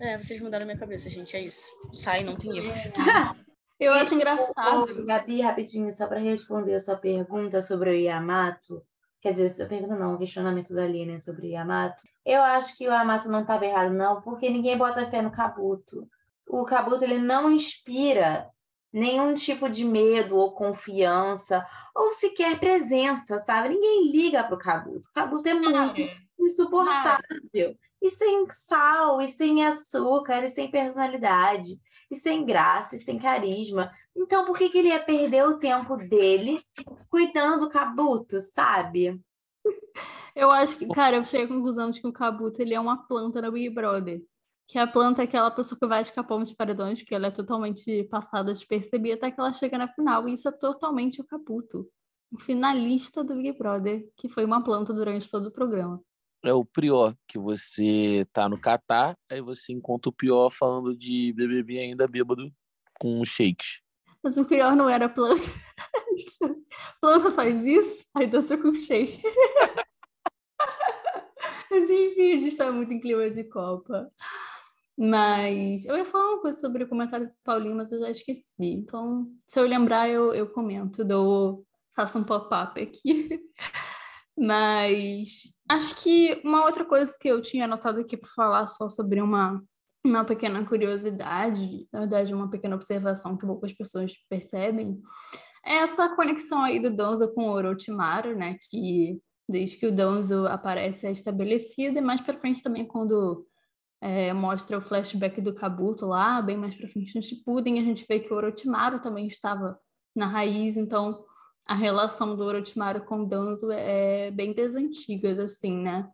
[0.00, 1.66] É, vocês mudaram a minha cabeça, gente, é isso.
[1.92, 2.72] Sai, não tem erro.
[3.78, 5.04] Eu acho engraçado.
[5.04, 8.82] Gabi, rapidinho, só para responder a sua pergunta sobre o Yamato.
[9.20, 12.04] Quer dizer, sua pergunta não, o questionamento da Lina sobre o Yamato.
[12.24, 16.08] Eu acho que o Yamato não estava errado, não, porque ninguém bota fé no Kabuto.
[16.46, 18.48] O Kabuto, ele não inspira
[18.92, 23.70] nenhum tipo de medo ou confiança, ou sequer presença, sabe?
[23.70, 25.08] Ninguém liga pro Kabuto.
[25.08, 27.76] O Kabuto é muito insuportável.
[28.02, 31.78] E sem sal, e sem açúcar, e sem personalidade,
[32.10, 33.90] e sem graça, e sem carisma.
[34.14, 36.58] Então, por que, que ele ia perder o tempo dele
[37.08, 39.20] cuidando do Kabuto, sabe?
[40.36, 43.06] Eu acho que, cara, eu cheguei à conclusão de que o Kabuto ele é uma
[43.06, 44.20] planta no Big Brother.
[44.66, 48.02] Que a planta é aquela pessoa que vai escapar de paredões, que ela é totalmente
[48.04, 50.28] passada despercebida até que ela chega na final.
[50.28, 51.88] E isso é totalmente o Kabuto.
[52.32, 56.02] O finalista do Big Brother, que foi uma planta durante todo o programa.
[56.44, 61.32] É o Prior, que você tá no Catar, aí você encontra o Prior falando de
[61.32, 62.52] BBB ainda bêbado
[63.00, 63.80] com shakes.
[64.22, 65.42] Mas o pior não era planta.
[67.00, 69.22] planta faz isso, aí dança com shake.
[71.70, 74.10] Mas enfim, a gente tá muito em clima de Copa.
[74.96, 78.54] Mas eu ia falar uma coisa sobre o comentário do Paulinho, mas eu já esqueci.
[78.60, 83.40] Então, se eu lembrar, eu, eu comento, dou, faço um pop-up aqui.
[84.36, 89.20] Mas acho que uma outra coisa que eu tinha anotado aqui para falar só sobre
[89.20, 89.62] uma,
[90.04, 95.00] uma pequena curiosidade, na verdade, uma pequena observação que poucas pessoas percebem,
[95.64, 98.56] é essa conexão aí do Donzo com o Orochimaru, né?
[98.68, 99.18] Que
[99.48, 103.46] desde que o Donzo aparece é estabelecida, e mais para frente também quando
[104.00, 108.04] é, mostra o flashback do Kabuto lá, bem mais para frente no Shippuden, a gente
[108.06, 109.78] vê que o Orochimaru também estava
[110.14, 111.24] na raiz, então
[111.66, 116.08] a relação do Orochimaru com o Danzo é bem das antigas, assim, né?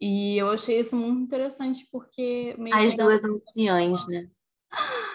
[0.00, 2.54] E eu achei isso muito interessante porque...
[2.58, 4.28] Meio As duas anciãs, né?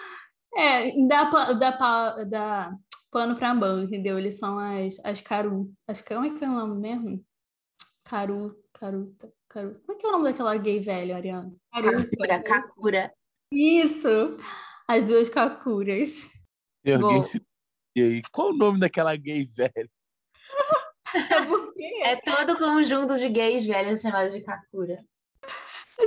[0.52, 2.74] É, dá, pa- dá, pa- dá
[3.12, 4.18] pano pra manga, entendeu?
[4.18, 5.72] Eles são as, as Karu.
[5.86, 7.24] As, como é que é o nome mesmo?
[8.04, 9.80] Karu, Karuta, Karuta.
[9.86, 11.54] Como é que é o nome daquela gay velha, Ariana?
[11.72, 13.14] Kakura, Kakura.
[13.52, 14.36] Isso!
[14.88, 16.28] As duas Kakuras.
[16.84, 17.22] E alguém Bom.
[17.22, 17.40] se...
[17.94, 19.90] E aí, qual o nome daquela gay velha?
[21.14, 21.70] É porque,
[22.04, 25.04] É todo conjunto de gays velhos chamados de Kakura.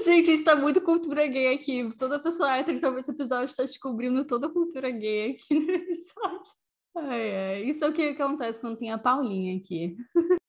[0.04, 1.92] gente, está muito cultura gay aqui.
[1.98, 5.72] Toda pessoa hétero que ouve esse episódio está descobrindo toda a cultura gay aqui no
[5.72, 6.52] episódio.
[6.96, 7.62] Ai, ai.
[7.64, 9.96] Isso é o que acontece quando tem a Paulinha aqui.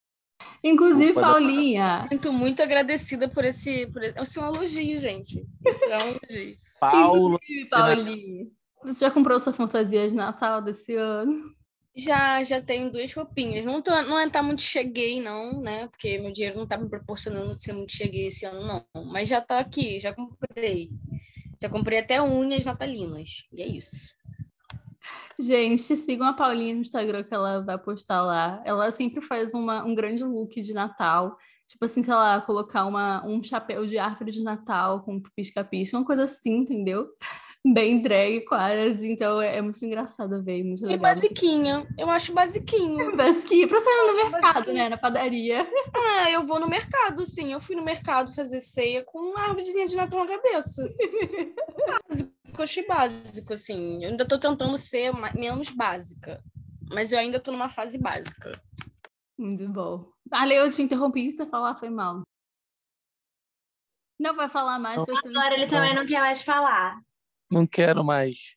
[0.62, 3.86] Inclusive, Opa, Paulinha, Sinto muito agradecida por esse.
[3.86, 4.02] Por...
[4.02, 5.44] Esse é um elogio, gente.
[5.66, 6.56] Esse é um elogio.
[6.80, 7.38] Paula.
[7.42, 8.46] inclusive, Paulinha,
[8.84, 11.54] você já comprou sua fantasia de Natal desse ano?
[11.96, 13.64] Já, já tenho duas roupinhas.
[13.64, 15.86] Não, tô, não é tá muito cheguei, não, né?
[15.86, 19.04] Porque meu dinheiro não tá me proporcionando ser muito cheguei esse ano, não.
[19.04, 20.90] Mas já tá aqui, já comprei.
[21.62, 23.46] Já comprei até unhas natalinas.
[23.52, 24.12] E é isso.
[25.38, 28.60] Gente, sigam a Paulinha no Instagram que ela vai postar lá.
[28.64, 31.38] Ela sempre faz uma, um grande look de Natal.
[31.68, 36.04] Tipo assim, sei lá, colocar uma, um chapéu de árvore de Natal com pisca-pisca, uma
[36.04, 37.08] coisa assim, entendeu?
[37.66, 39.10] Bem drag, quase.
[39.10, 41.14] Então é, é muito engraçado ver, muito E legal.
[41.14, 41.86] basiquinha.
[41.98, 43.12] Eu acho basiquinho.
[43.48, 44.74] Que pra sair no mercado, Basiquinho.
[44.76, 44.88] né?
[44.90, 45.66] Na padaria.
[45.94, 47.52] Ah, eu vou no mercado, sim.
[47.52, 50.86] Eu fui no mercado fazer ceia com uma árvorezinha de Natal na cabeça.
[52.08, 54.04] Básico, eu achei básico, assim.
[54.04, 56.42] Eu ainda tô tentando ser menos básica.
[56.92, 58.60] Mas eu ainda tô numa fase básica.
[59.38, 60.10] Muito bom.
[60.30, 62.22] Ale, eu te interrompi, você falar, foi mal.
[64.20, 67.00] Não vai falar mais Agora ele também não quer mais falar.
[67.50, 68.54] Não quero mais.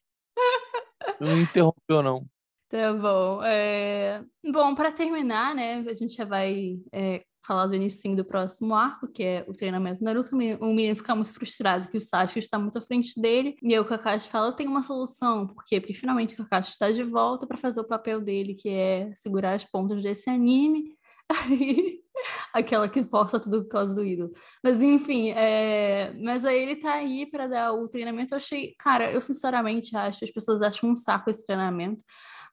[1.20, 2.26] Não interrompeu, não.
[2.68, 3.42] Tá bom.
[3.42, 8.74] É, Bom, para terminar, né, a gente já vai é, falar do início do próximo
[8.74, 10.34] arco, que é o treinamento do Naruto.
[10.34, 13.56] O menino- fica muito frustrado que o Sasuke está muito à frente dele.
[13.62, 15.46] E aí o Kakashi fala, eu tenho uma solução.
[15.46, 15.80] Por quê?
[15.80, 19.54] Porque finalmente o Kakashi está de volta para fazer o papel dele, que é segurar
[19.54, 20.94] as pontas desse anime.
[22.52, 24.32] Aquela que força tudo por causa do ídolo.
[24.62, 26.12] Mas enfim, é...
[26.20, 28.34] mas aí ele tá aí para dar o treinamento.
[28.34, 32.02] Eu achei, cara, eu sinceramente acho, as pessoas acham um saco esse treinamento.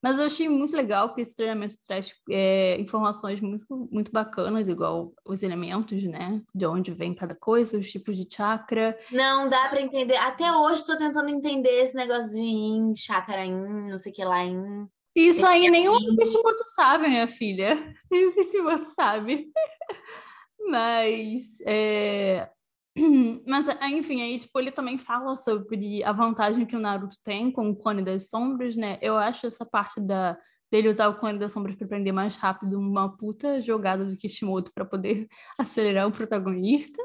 [0.05, 5.11] Mas eu achei muito legal porque esse treinamento traz é, informações muito, muito bacanas, igual
[5.25, 6.43] os elementos, né?
[6.53, 8.95] De onde vem cada coisa, os tipos de chakra.
[9.11, 10.15] Não dá pra entender.
[10.17, 14.23] Até hoje tô tentando entender esse negócio de yin, chakra yin, não sei o que
[14.23, 14.87] lá yin.
[15.15, 16.15] Isso aí nem o Sim.
[16.17, 17.95] Kishimoto sabe, minha filha.
[18.11, 19.47] Nem o Kishimoto sabe.
[20.69, 22.49] Mas, é...
[23.47, 27.69] Mas, enfim, aí, tipo, ele também fala sobre a vantagem que o Naruto tem com
[27.69, 28.97] o clone das sombras, né?
[29.01, 30.37] Eu acho essa parte da...
[30.69, 34.71] dele usar o clone das sombras para aprender mais rápido uma puta jogada do Kishimoto
[34.73, 37.01] para poder acelerar o protagonista.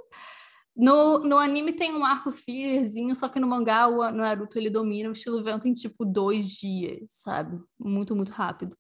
[0.77, 5.09] No, no anime tem um arco fillerzinho, só que no mangá o Naruto ele domina
[5.09, 7.61] o estilo vento em tipo dois dias, sabe?
[7.79, 8.77] Muito, muito rápido.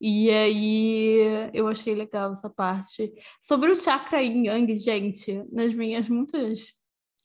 [0.00, 3.12] E aí eu achei legal essa parte.
[3.40, 6.74] Sobre o chakra yin yang, gente, nas minhas muitas,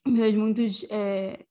[0.08, 1.45] meus muitos é,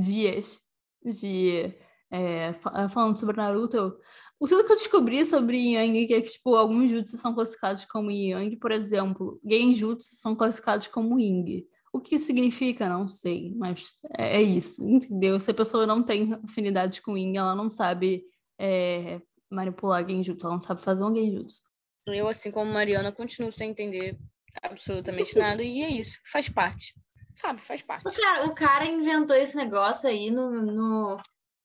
[0.00, 0.60] dias
[1.04, 1.74] de
[2.10, 3.98] é, fa- falando sobre Naruto,
[4.40, 8.10] o tudo que eu descobri sobre Yang é que, tipo, alguns jutsus são classificados como
[8.10, 11.64] Yang, por exemplo, Genjutsu são classificados como Ying.
[11.92, 15.38] O que significa, não sei, mas é é isso, entendeu?
[15.38, 18.24] Se a pessoa não tem afinidade com Ying, ela não sabe
[18.58, 19.20] é,
[19.50, 21.60] manipular Genjutsu, ela não sabe fazer um Genjutsu.
[22.06, 24.18] Eu, assim como Mariana, continuo sem entender
[24.62, 25.62] absolutamente nada.
[25.62, 26.94] E é isso, faz parte.
[27.36, 28.06] Sabe, faz parte.
[28.08, 31.16] O cara, o cara inventou esse negócio aí no, no-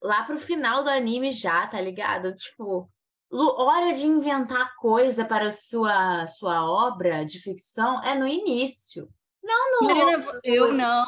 [0.02, 2.36] lá pro final do anime já, tá ligado?
[2.36, 2.90] Tipo,
[3.32, 9.10] lu- hora de inventar coisa para sua, sua obra de ficção é no início.
[9.48, 9.88] Não no.
[9.88, 11.06] Marina, eu não.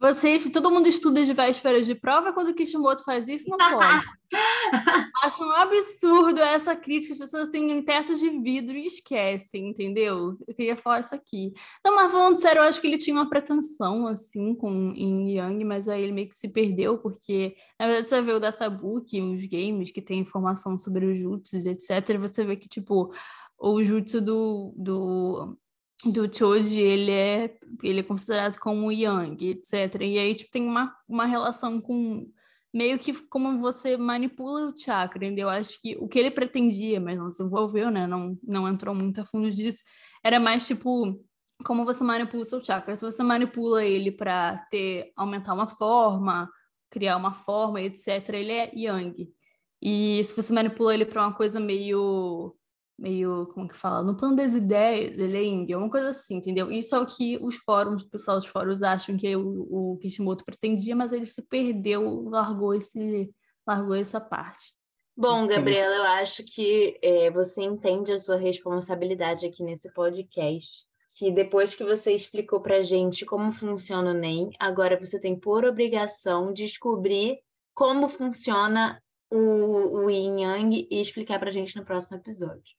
[0.00, 4.04] Vocês, todo mundo estuda de véspera de prova, quando o Kishimoto faz isso, não pode.
[5.24, 10.36] Acho um absurdo essa crítica, as pessoas têm teto de vidro e esquecem, entendeu?
[10.46, 11.54] Eu queria falar isso aqui.
[11.82, 15.64] Não, mas falando sério, eu acho que ele tinha uma pretensão, assim, com em Yang,
[15.64, 19.46] mas aí ele meio que se perdeu, porque, na verdade, você vê o databook, os
[19.46, 23.10] games que tem informação sobre os jutsus, etc., você vê que, tipo,
[23.58, 25.56] o jutsu do, do
[26.04, 30.02] do Choji, ele é, ele é considerado como Yang, etc.
[30.02, 32.26] E aí, tipo, tem uma, uma relação com
[32.72, 35.48] meio que como você manipula o chakra, entendeu?
[35.48, 38.06] Eu acho que o que ele pretendia, mas não desenvolveu, né?
[38.06, 39.82] Não, não entrou muito a fundo disso,
[40.24, 41.18] era mais tipo
[41.64, 42.96] como você manipula o seu chakra.
[42.96, 46.50] Se você manipula ele para ter aumentar uma forma,
[46.90, 49.32] criar uma forma, etc., ele é Yang.
[49.80, 52.56] E se você manipula ele para uma coisa meio
[52.98, 56.70] meio, como que fala, no plano das ideias, ele é índio, uma coisa assim, entendeu?
[56.70, 60.44] Isso é o que os fóruns, o pessoal dos fóruns acham que o, o Kishimoto
[60.44, 63.30] pretendia, mas ele se perdeu, largou esse,
[63.66, 64.72] largou essa parte.
[65.16, 70.84] Bom, Gabriela, eu acho que é, você entende a sua responsabilidade aqui nesse podcast.
[71.16, 75.64] Que depois que você explicou pra gente como funciona o NEM, agora você tem por
[75.64, 77.38] obrigação descobrir
[77.72, 82.74] como funciona o, o Yin Yang e explicar pra gente no próximo episódio.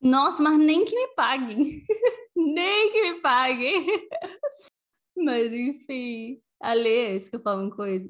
[0.00, 1.84] Nossa, mas nem que me paguem.
[2.36, 3.86] nem que me paguem.
[5.16, 8.08] mas enfim, Ale, é isso que eu falo uma coisa.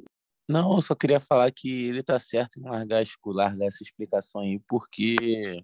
[0.49, 4.61] Não, eu só queria falar que ele tá certo em largar, largar essa explicação aí,
[4.67, 5.63] porque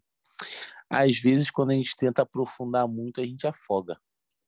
[0.91, 3.99] às vezes quando a gente tenta aprofundar muito, a gente afoga.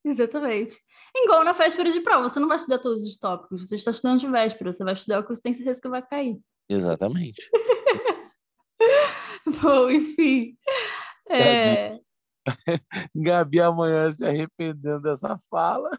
[0.05, 0.79] Exatamente.
[1.17, 4.21] Igual na véspera de prova, você não vai estudar todos os tópicos, você está estudando
[4.21, 6.39] de véspera, você vai estudar o que você tem certeza que vai cair.
[6.69, 7.49] Exatamente.
[9.63, 10.57] Bom, enfim.
[11.31, 12.01] É...
[13.15, 15.91] Gabi amanhã se arrependendo dessa fala.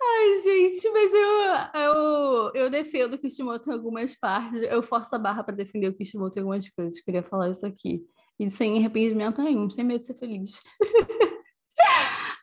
[0.00, 4.62] Ai, gente, mas eu, eu, eu defendo o Kishimoto em algumas partes.
[4.62, 7.00] Eu forço a barra para defender o Kishimoto em algumas coisas.
[7.00, 8.02] Queria falar isso aqui.
[8.38, 10.62] E sem arrependimento nenhum, sem medo de ser feliz.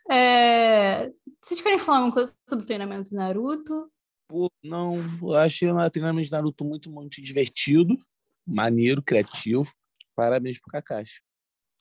[0.10, 1.12] é...
[1.42, 3.90] Vocês querem falar uma coisa sobre o treinamento de Naruto?
[4.28, 7.96] Pô, não, eu achei o treinamento de Naruto muito, muito divertido,
[8.46, 9.72] maneiro, criativo.
[10.16, 11.22] Parabéns pro Kakashi.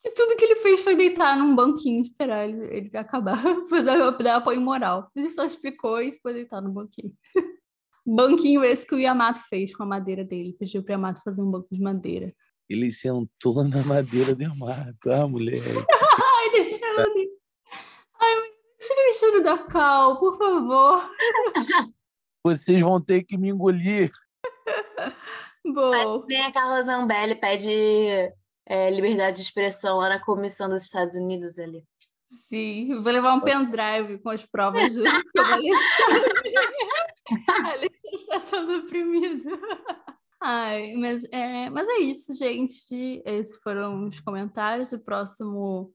[0.04, 3.38] E tudo que ele fez foi deitar num banquinho, esperar ele, ele acabar,
[3.70, 5.10] fazer dar apoio moral.
[5.16, 7.12] Ele só explicou e foi deitar no banquinho.
[8.06, 10.54] banquinho esse que o Yamato fez com a madeira dele.
[10.58, 12.34] Pediu pro Yamato fazer um banco de madeira.
[12.68, 15.10] Ele sentou na madeira do Yamato.
[15.10, 15.56] Ah, mulher.
[15.62, 17.30] Ai, deixa ele.
[18.20, 18.34] Ai,
[18.78, 21.02] tira o cheiro da Cal, por favor.
[22.44, 24.12] Vocês vão ter que me engolir.
[26.28, 28.32] Nem a Carla Zambelli pede
[28.66, 31.84] é, liberdade de expressão lá na comissão dos Estados Unidos ali.
[32.26, 35.04] Sim, vou levar um pendrive com as provas do
[35.38, 36.54] Alexandre.
[37.48, 39.58] Alexandre está sendo oprimido.
[40.40, 43.22] Ai, mas é, mas é isso, gente.
[43.24, 44.92] Esses foram os comentários.
[44.92, 45.92] O próximo,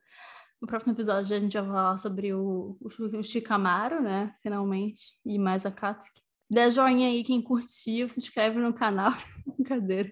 [0.61, 4.33] no próximo episódio a gente vai falar sobre o, o, o Shikamaru, né?
[4.41, 5.13] Finalmente.
[5.25, 6.21] E mais a Katsuki.
[6.49, 9.11] Dê joinha aí quem curtiu, se inscreve no canal.
[9.45, 10.11] Brincadeira.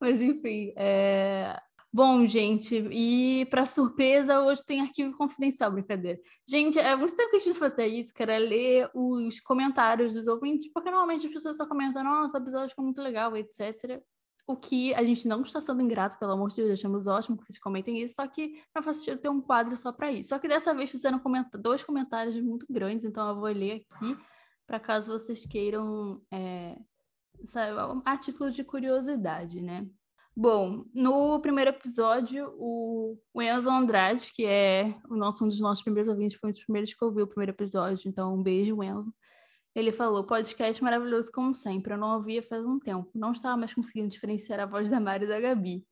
[0.00, 1.58] Mas enfim, é...
[1.94, 6.18] Bom, gente, e para surpresa, hoje tem arquivo confidencial, brincadeira.
[6.48, 10.26] Gente, é muito tempo que a gente fazer isso, que era ler os comentários dos
[10.26, 14.02] ouvintes, porque normalmente as pessoas só comentam, nossa, o episódio ficou muito legal, etc.
[14.46, 17.44] O que a gente não está sendo ingrato, pelo amor de Deus, achamos ótimo que
[17.44, 20.30] vocês comentem isso, só que não faz sentido ter um quadro só para isso.
[20.30, 21.20] Só que dessa vez fizeram
[21.60, 24.16] dois comentários muito grandes, então eu vou ler aqui,
[24.72, 26.78] para caso vocês queiram, é,
[28.06, 29.86] a título de curiosidade, né?
[30.34, 36.08] Bom, no primeiro episódio, o, Enzo Andrade, que é o nosso, um dos nossos primeiros
[36.08, 39.12] ouvintes, foi um dos primeiros que ouviu o primeiro episódio, então um beijo, Enzo.
[39.74, 43.74] Ele falou, podcast maravilhoso como sempre, eu não ouvia faz um tempo, não estava mais
[43.74, 45.86] conseguindo diferenciar a voz da Mari e da Gabi.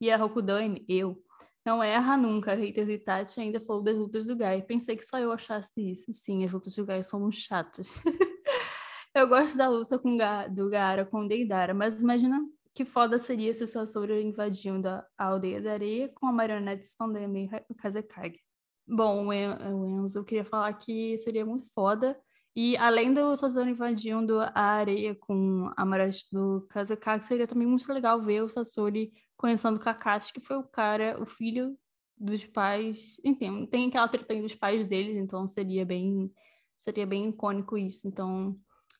[0.00, 1.22] E a Rokudane, eu,
[1.64, 4.60] não erra nunca, Haters e Tati ainda falou das lutas do Gai.
[4.62, 6.12] Pensei que só eu achasse isso.
[6.12, 7.88] Sim, as lutas do Gai são muito chatas.
[9.14, 12.38] eu gosto da luta com Ga do Gaara com Deidara, mas imagina
[12.74, 17.48] que foda seria se o Sasori invadindo a aldeia da areia com a marionete Standemi
[17.78, 18.40] Kazekage.
[18.86, 22.20] Bom, o Enzo, eu queria falar que seria muito foda.
[22.54, 27.90] E além do Sasori invadindo a areia com a marionete do Kazekage, seria também muito
[27.90, 31.76] legal ver o Sasori conhecendo o Kakashi, que foi o cara, o filho
[32.16, 33.16] dos pais.
[33.24, 36.32] Enfim, tem aquela treta dos pais deles, então seria bem
[36.78, 38.06] seria bem icônico isso.
[38.06, 38.56] Então,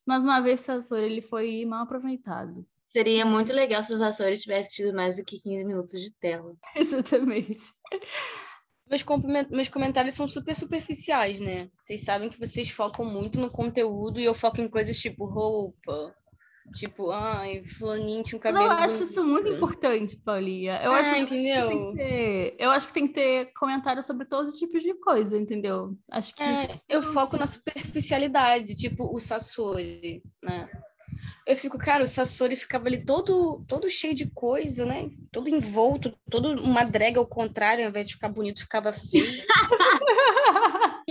[0.06, 2.66] mais uma vez, o Sasori ele foi mal aproveitado.
[2.88, 6.54] Seria muito legal se os Açores tivessem tido mais do que 15 minutos de tela.
[6.76, 7.74] Exatamente.
[8.88, 9.04] Meus,
[9.50, 11.70] meus comentários são super superficiais, né?
[11.76, 16.14] Vocês sabem que vocês focam muito no conteúdo e eu foco em coisas tipo roupa,
[16.72, 18.66] Tipo, ai, fulaninho tinha um cabelo.
[18.66, 20.80] Mas eu acho isso muito importante, Paulinha.
[20.82, 21.68] Eu é, acho que entendeu?
[21.68, 24.94] Tem que ter, eu acho que tem que ter comentário sobre todos os tipos de
[24.94, 25.96] coisa, entendeu?
[26.10, 26.42] Acho que.
[26.42, 30.68] É, eu foco na superficialidade, tipo o Sasori, né?
[31.46, 35.10] Eu fico, cara, o Sasori ficava ali todo, todo cheio de coisa, né?
[35.30, 39.26] Todo envolto, todo uma drega ao contrário, ao invés de ficar bonito, ficava feio.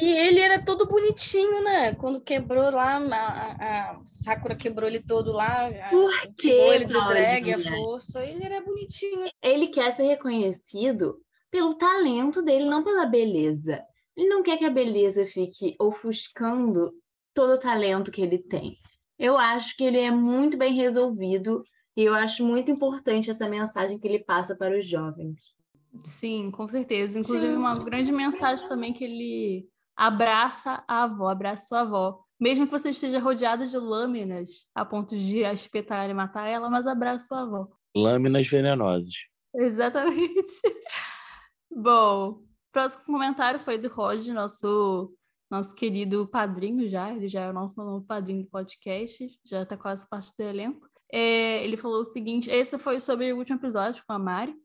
[0.04, 1.96] e ele era todo bonitinho, né?
[1.96, 5.72] Quando quebrou lá, a, a Sakura quebrou ele todo lá.
[5.90, 6.50] Por quê?
[6.50, 8.22] Ele do drag, a força.
[8.22, 9.30] Ele era bonitinho.
[9.42, 13.82] Ele quer ser reconhecido pelo talento dele, não pela beleza.
[14.18, 16.92] Ele não quer que a beleza fique ofuscando
[17.34, 18.78] todo o talento que ele tem.
[19.18, 21.64] Eu acho que ele é muito bem resolvido
[21.96, 25.56] e eu acho muito importante essa mensagem que ele passa para os jovens.
[26.04, 27.20] Sim, com certeza.
[27.20, 27.58] Inclusive, Sim.
[27.58, 32.24] uma grande mensagem também que ele abraça a avó, abraça sua avó.
[32.40, 36.86] Mesmo que você esteja rodeado de lâminas a ponto de espetar e matar ela, mas
[36.88, 37.68] abraça sua avó.
[37.96, 39.14] Lâminas venenosas.
[39.56, 40.62] Exatamente.
[41.72, 42.42] Bom,
[42.72, 45.16] próximo comentário foi do Roger, nosso
[45.54, 49.78] nosso querido padrinho já, ele já é o nosso novo padrinho do podcast, já está
[49.78, 50.90] quase parte do elenco.
[51.12, 54.56] É, ele falou o seguinte: esse foi sobre o último episódio com a Mari.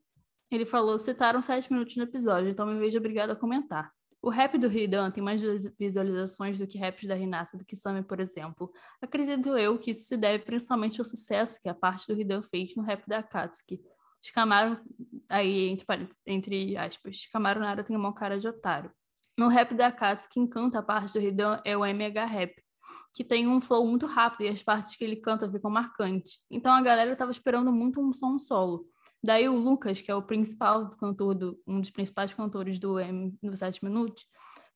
[0.51, 3.93] Ele falou: citaram sete minutos no episódio, então me vejo obrigado a comentar.
[4.21, 5.41] O rap do Ridan tem mais
[5.79, 8.73] visualizações do que raps da Renata, do que Sammy, por exemplo.
[9.01, 12.75] Acredito eu que isso se deve principalmente ao sucesso que a parte do Ridan fez
[12.75, 13.81] no rap da Akatsuki.
[14.21, 14.81] Escamaram,
[15.29, 15.87] aí, entre,
[16.27, 18.91] entre aspas, Escamaram Nara tem uma cara de otário.
[19.39, 22.55] No rap da Akatsuki, quem canta a parte do Ridan é o MH Rap,
[23.15, 26.41] que tem um flow muito rápido e as partes que ele canta ficam marcantes.
[26.51, 28.87] Então a galera estava esperando muito um som solo.
[29.23, 33.37] Daí o Lucas, que é o principal cantor do, um dos principais cantores do M
[33.43, 34.25] do 7 minutos,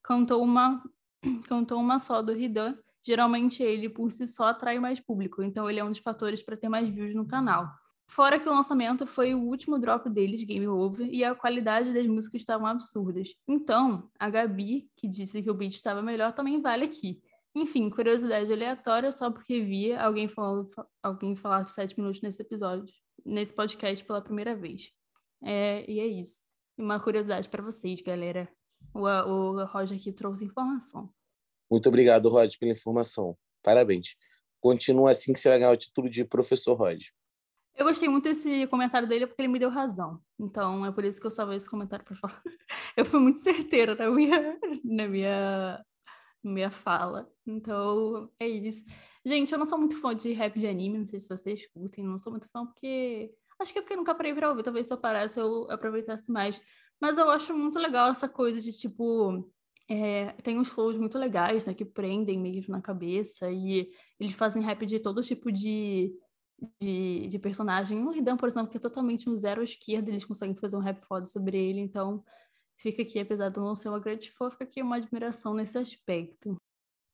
[0.02, 0.82] cantou uma
[1.48, 2.76] cantou uma só do Ridan.
[3.04, 6.56] Geralmente ele por si só atrai mais público, então ele é um dos fatores para
[6.56, 7.68] ter mais views no canal.
[8.08, 12.06] Fora que o lançamento foi o último drop deles, Game Over, e a qualidade das
[12.06, 13.28] músicas estavam absurdas.
[13.48, 17.22] Então, a Gabi, que disse que o beat estava melhor, também vale aqui.
[17.54, 20.68] Enfim, curiosidade aleatória só porque via alguém falando
[21.02, 22.92] alguém falar sete minutos nesse episódio
[23.24, 24.90] nesse podcast pela primeira vez.
[25.42, 26.52] É, e é isso.
[26.76, 28.48] Uma curiosidade para vocês, galera.
[28.94, 31.12] O, o Roger aqui trouxe informação.
[31.70, 33.36] Muito obrigado, Roger, pela informação.
[33.62, 34.16] Parabéns.
[34.60, 37.10] Continua assim que você vai ganhar o título de professor Roger.
[37.74, 40.20] Eu gostei muito desse comentário dele porque ele me deu razão.
[40.38, 42.42] Então é por isso que eu salvei esse comentário para falar.
[42.96, 45.84] Eu fui muito certeira na minha, na minha,
[46.44, 47.26] minha fala.
[47.46, 48.84] Então é isso.
[49.24, 52.04] Gente, eu não sou muito fã de rap de anime, não sei se vocês escutem,
[52.04, 53.32] não sou muito fã porque.
[53.60, 56.60] Acho que é porque nunca parei pra ouvir, talvez se eu parasse eu aproveitasse mais.
[57.00, 59.48] Mas eu acho muito legal essa coisa de tipo.
[59.88, 64.62] É, tem uns flows muito legais, né, que prendem mesmo na cabeça, e eles fazem
[64.62, 66.14] rap de todo tipo de,
[66.80, 68.02] de, de personagem.
[68.06, 71.00] O Ridan, por exemplo, que é totalmente um zero esquerda, eles conseguem fazer um rap
[71.02, 72.24] foda sobre ele, então
[72.76, 75.76] fica aqui, apesar de eu não ser uma grande fã, fica aqui uma admiração nesse
[75.78, 76.56] aspecto.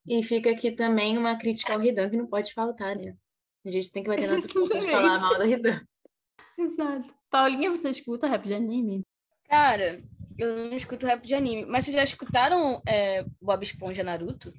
[0.08, 3.14] E fica aqui também uma crítica ao Ridan que não pode faltar, né?
[3.64, 5.80] A gente tem que bater nossa cabeça de falar mal do Ridan.
[6.56, 7.14] Exato.
[7.30, 9.04] Paulinha, você escuta rap de anime?
[9.48, 10.02] Cara,
[10.38, 11.66] eu não escuto rap de anime.
[11.66, 14.52] Mas vocês já escutaram é, Bob Esponja Naruto?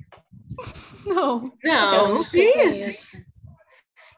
[1.06, 1.52] Não.
[1.64, 3.18] Não, eu não conheço.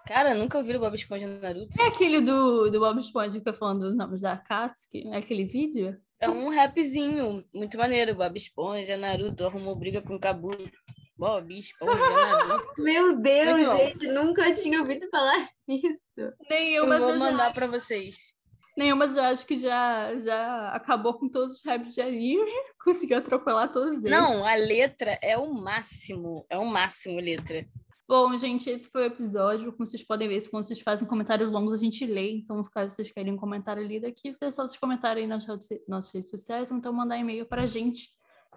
[0.08, 1.80] Cara, nunca ouviram Bob Esponja Naruto?
[1.80, 5.08] É aquele do, do Bob Esponja que fica falando dos nomes da Akatsuki?
[5.08, 5.98] É aquele vídeo?
[6.20, 8.16] É um rapzinho muito maneiro.
[8.16, 10.72] Bob Esponja, Naruto, arrumou briga com o Kabuto.
[11.22, 11.94] Bob Esponja,
[12.80, 16.34] Meu Deus, gente, nunca tinha ouvido falar isso.
[16.50, 18.18] Nenhuma eu vou mandar para vocês.
[18.76, 22.44] Nenhuma, mas eu acho que já, já acabou com todos os raps de anime,
[22.84, 24.10] conseguiu atropelar todos eles.
[24.10, 27.68] Não, a letra é o máximo, é o máximo letra.
[28.08, 29.72] Bom, gente, esse foi o episódio.
[29.74, 32.32] Como vocês podem ver, quando vocês fazem comentários longos, a gente lê.
[32.32, 35.46] Então, caso vocês querem um comentário lido aqui, vocês só se comentarem nas
[35.88, 37.68] nossas redes sociais, ou então mandar e-mail para a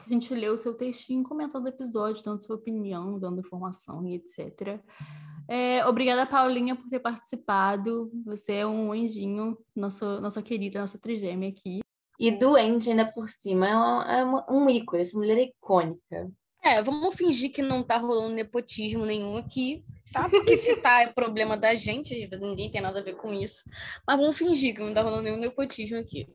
[0.03, 4.07] gente a gente lê o seu textinho, comentando o episódio, dando sua opinião, dando informação
[4.07, 4.81] e etc.
[5.49, 8.11] É, obrigada, Paulinha, por ter participado.
[8.25, 11.81] Você é um anjinho, nossa, nossa querida, nossa trigêmea aqui.
[12.19, 13.67] E doente ainda por cima.
[13.67, 16.31] É, uma, é uma, um ícone, essa mulher é icônica.
[16.63, 20.31] É, vamos fingir que não tá rolando nepotismo nenhum aqui, tá?
[20.31, 23.65] Porque se tá é problema da gente, ninguém tem nada a ver com isso.
[24.07, 26.27] Mas vamos fingir que não tá rolando nenhum nepotismo aqui.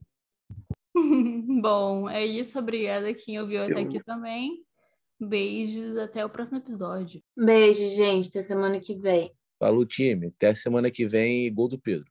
[1.61, 2.59] Bom, é isso.
[2.59, 4.63] Obrigada quem ouviu até aqui também.
[5.19, 7.21] Beijos, até o próximo episódio.
[7.35, 8.29] Beijo, gente.
[8.29, 9.31] Até semana que vem.
[9.59, 10.27] Falou, time.
[10.27, 12.09] Até semana que vem, gol do Pedro.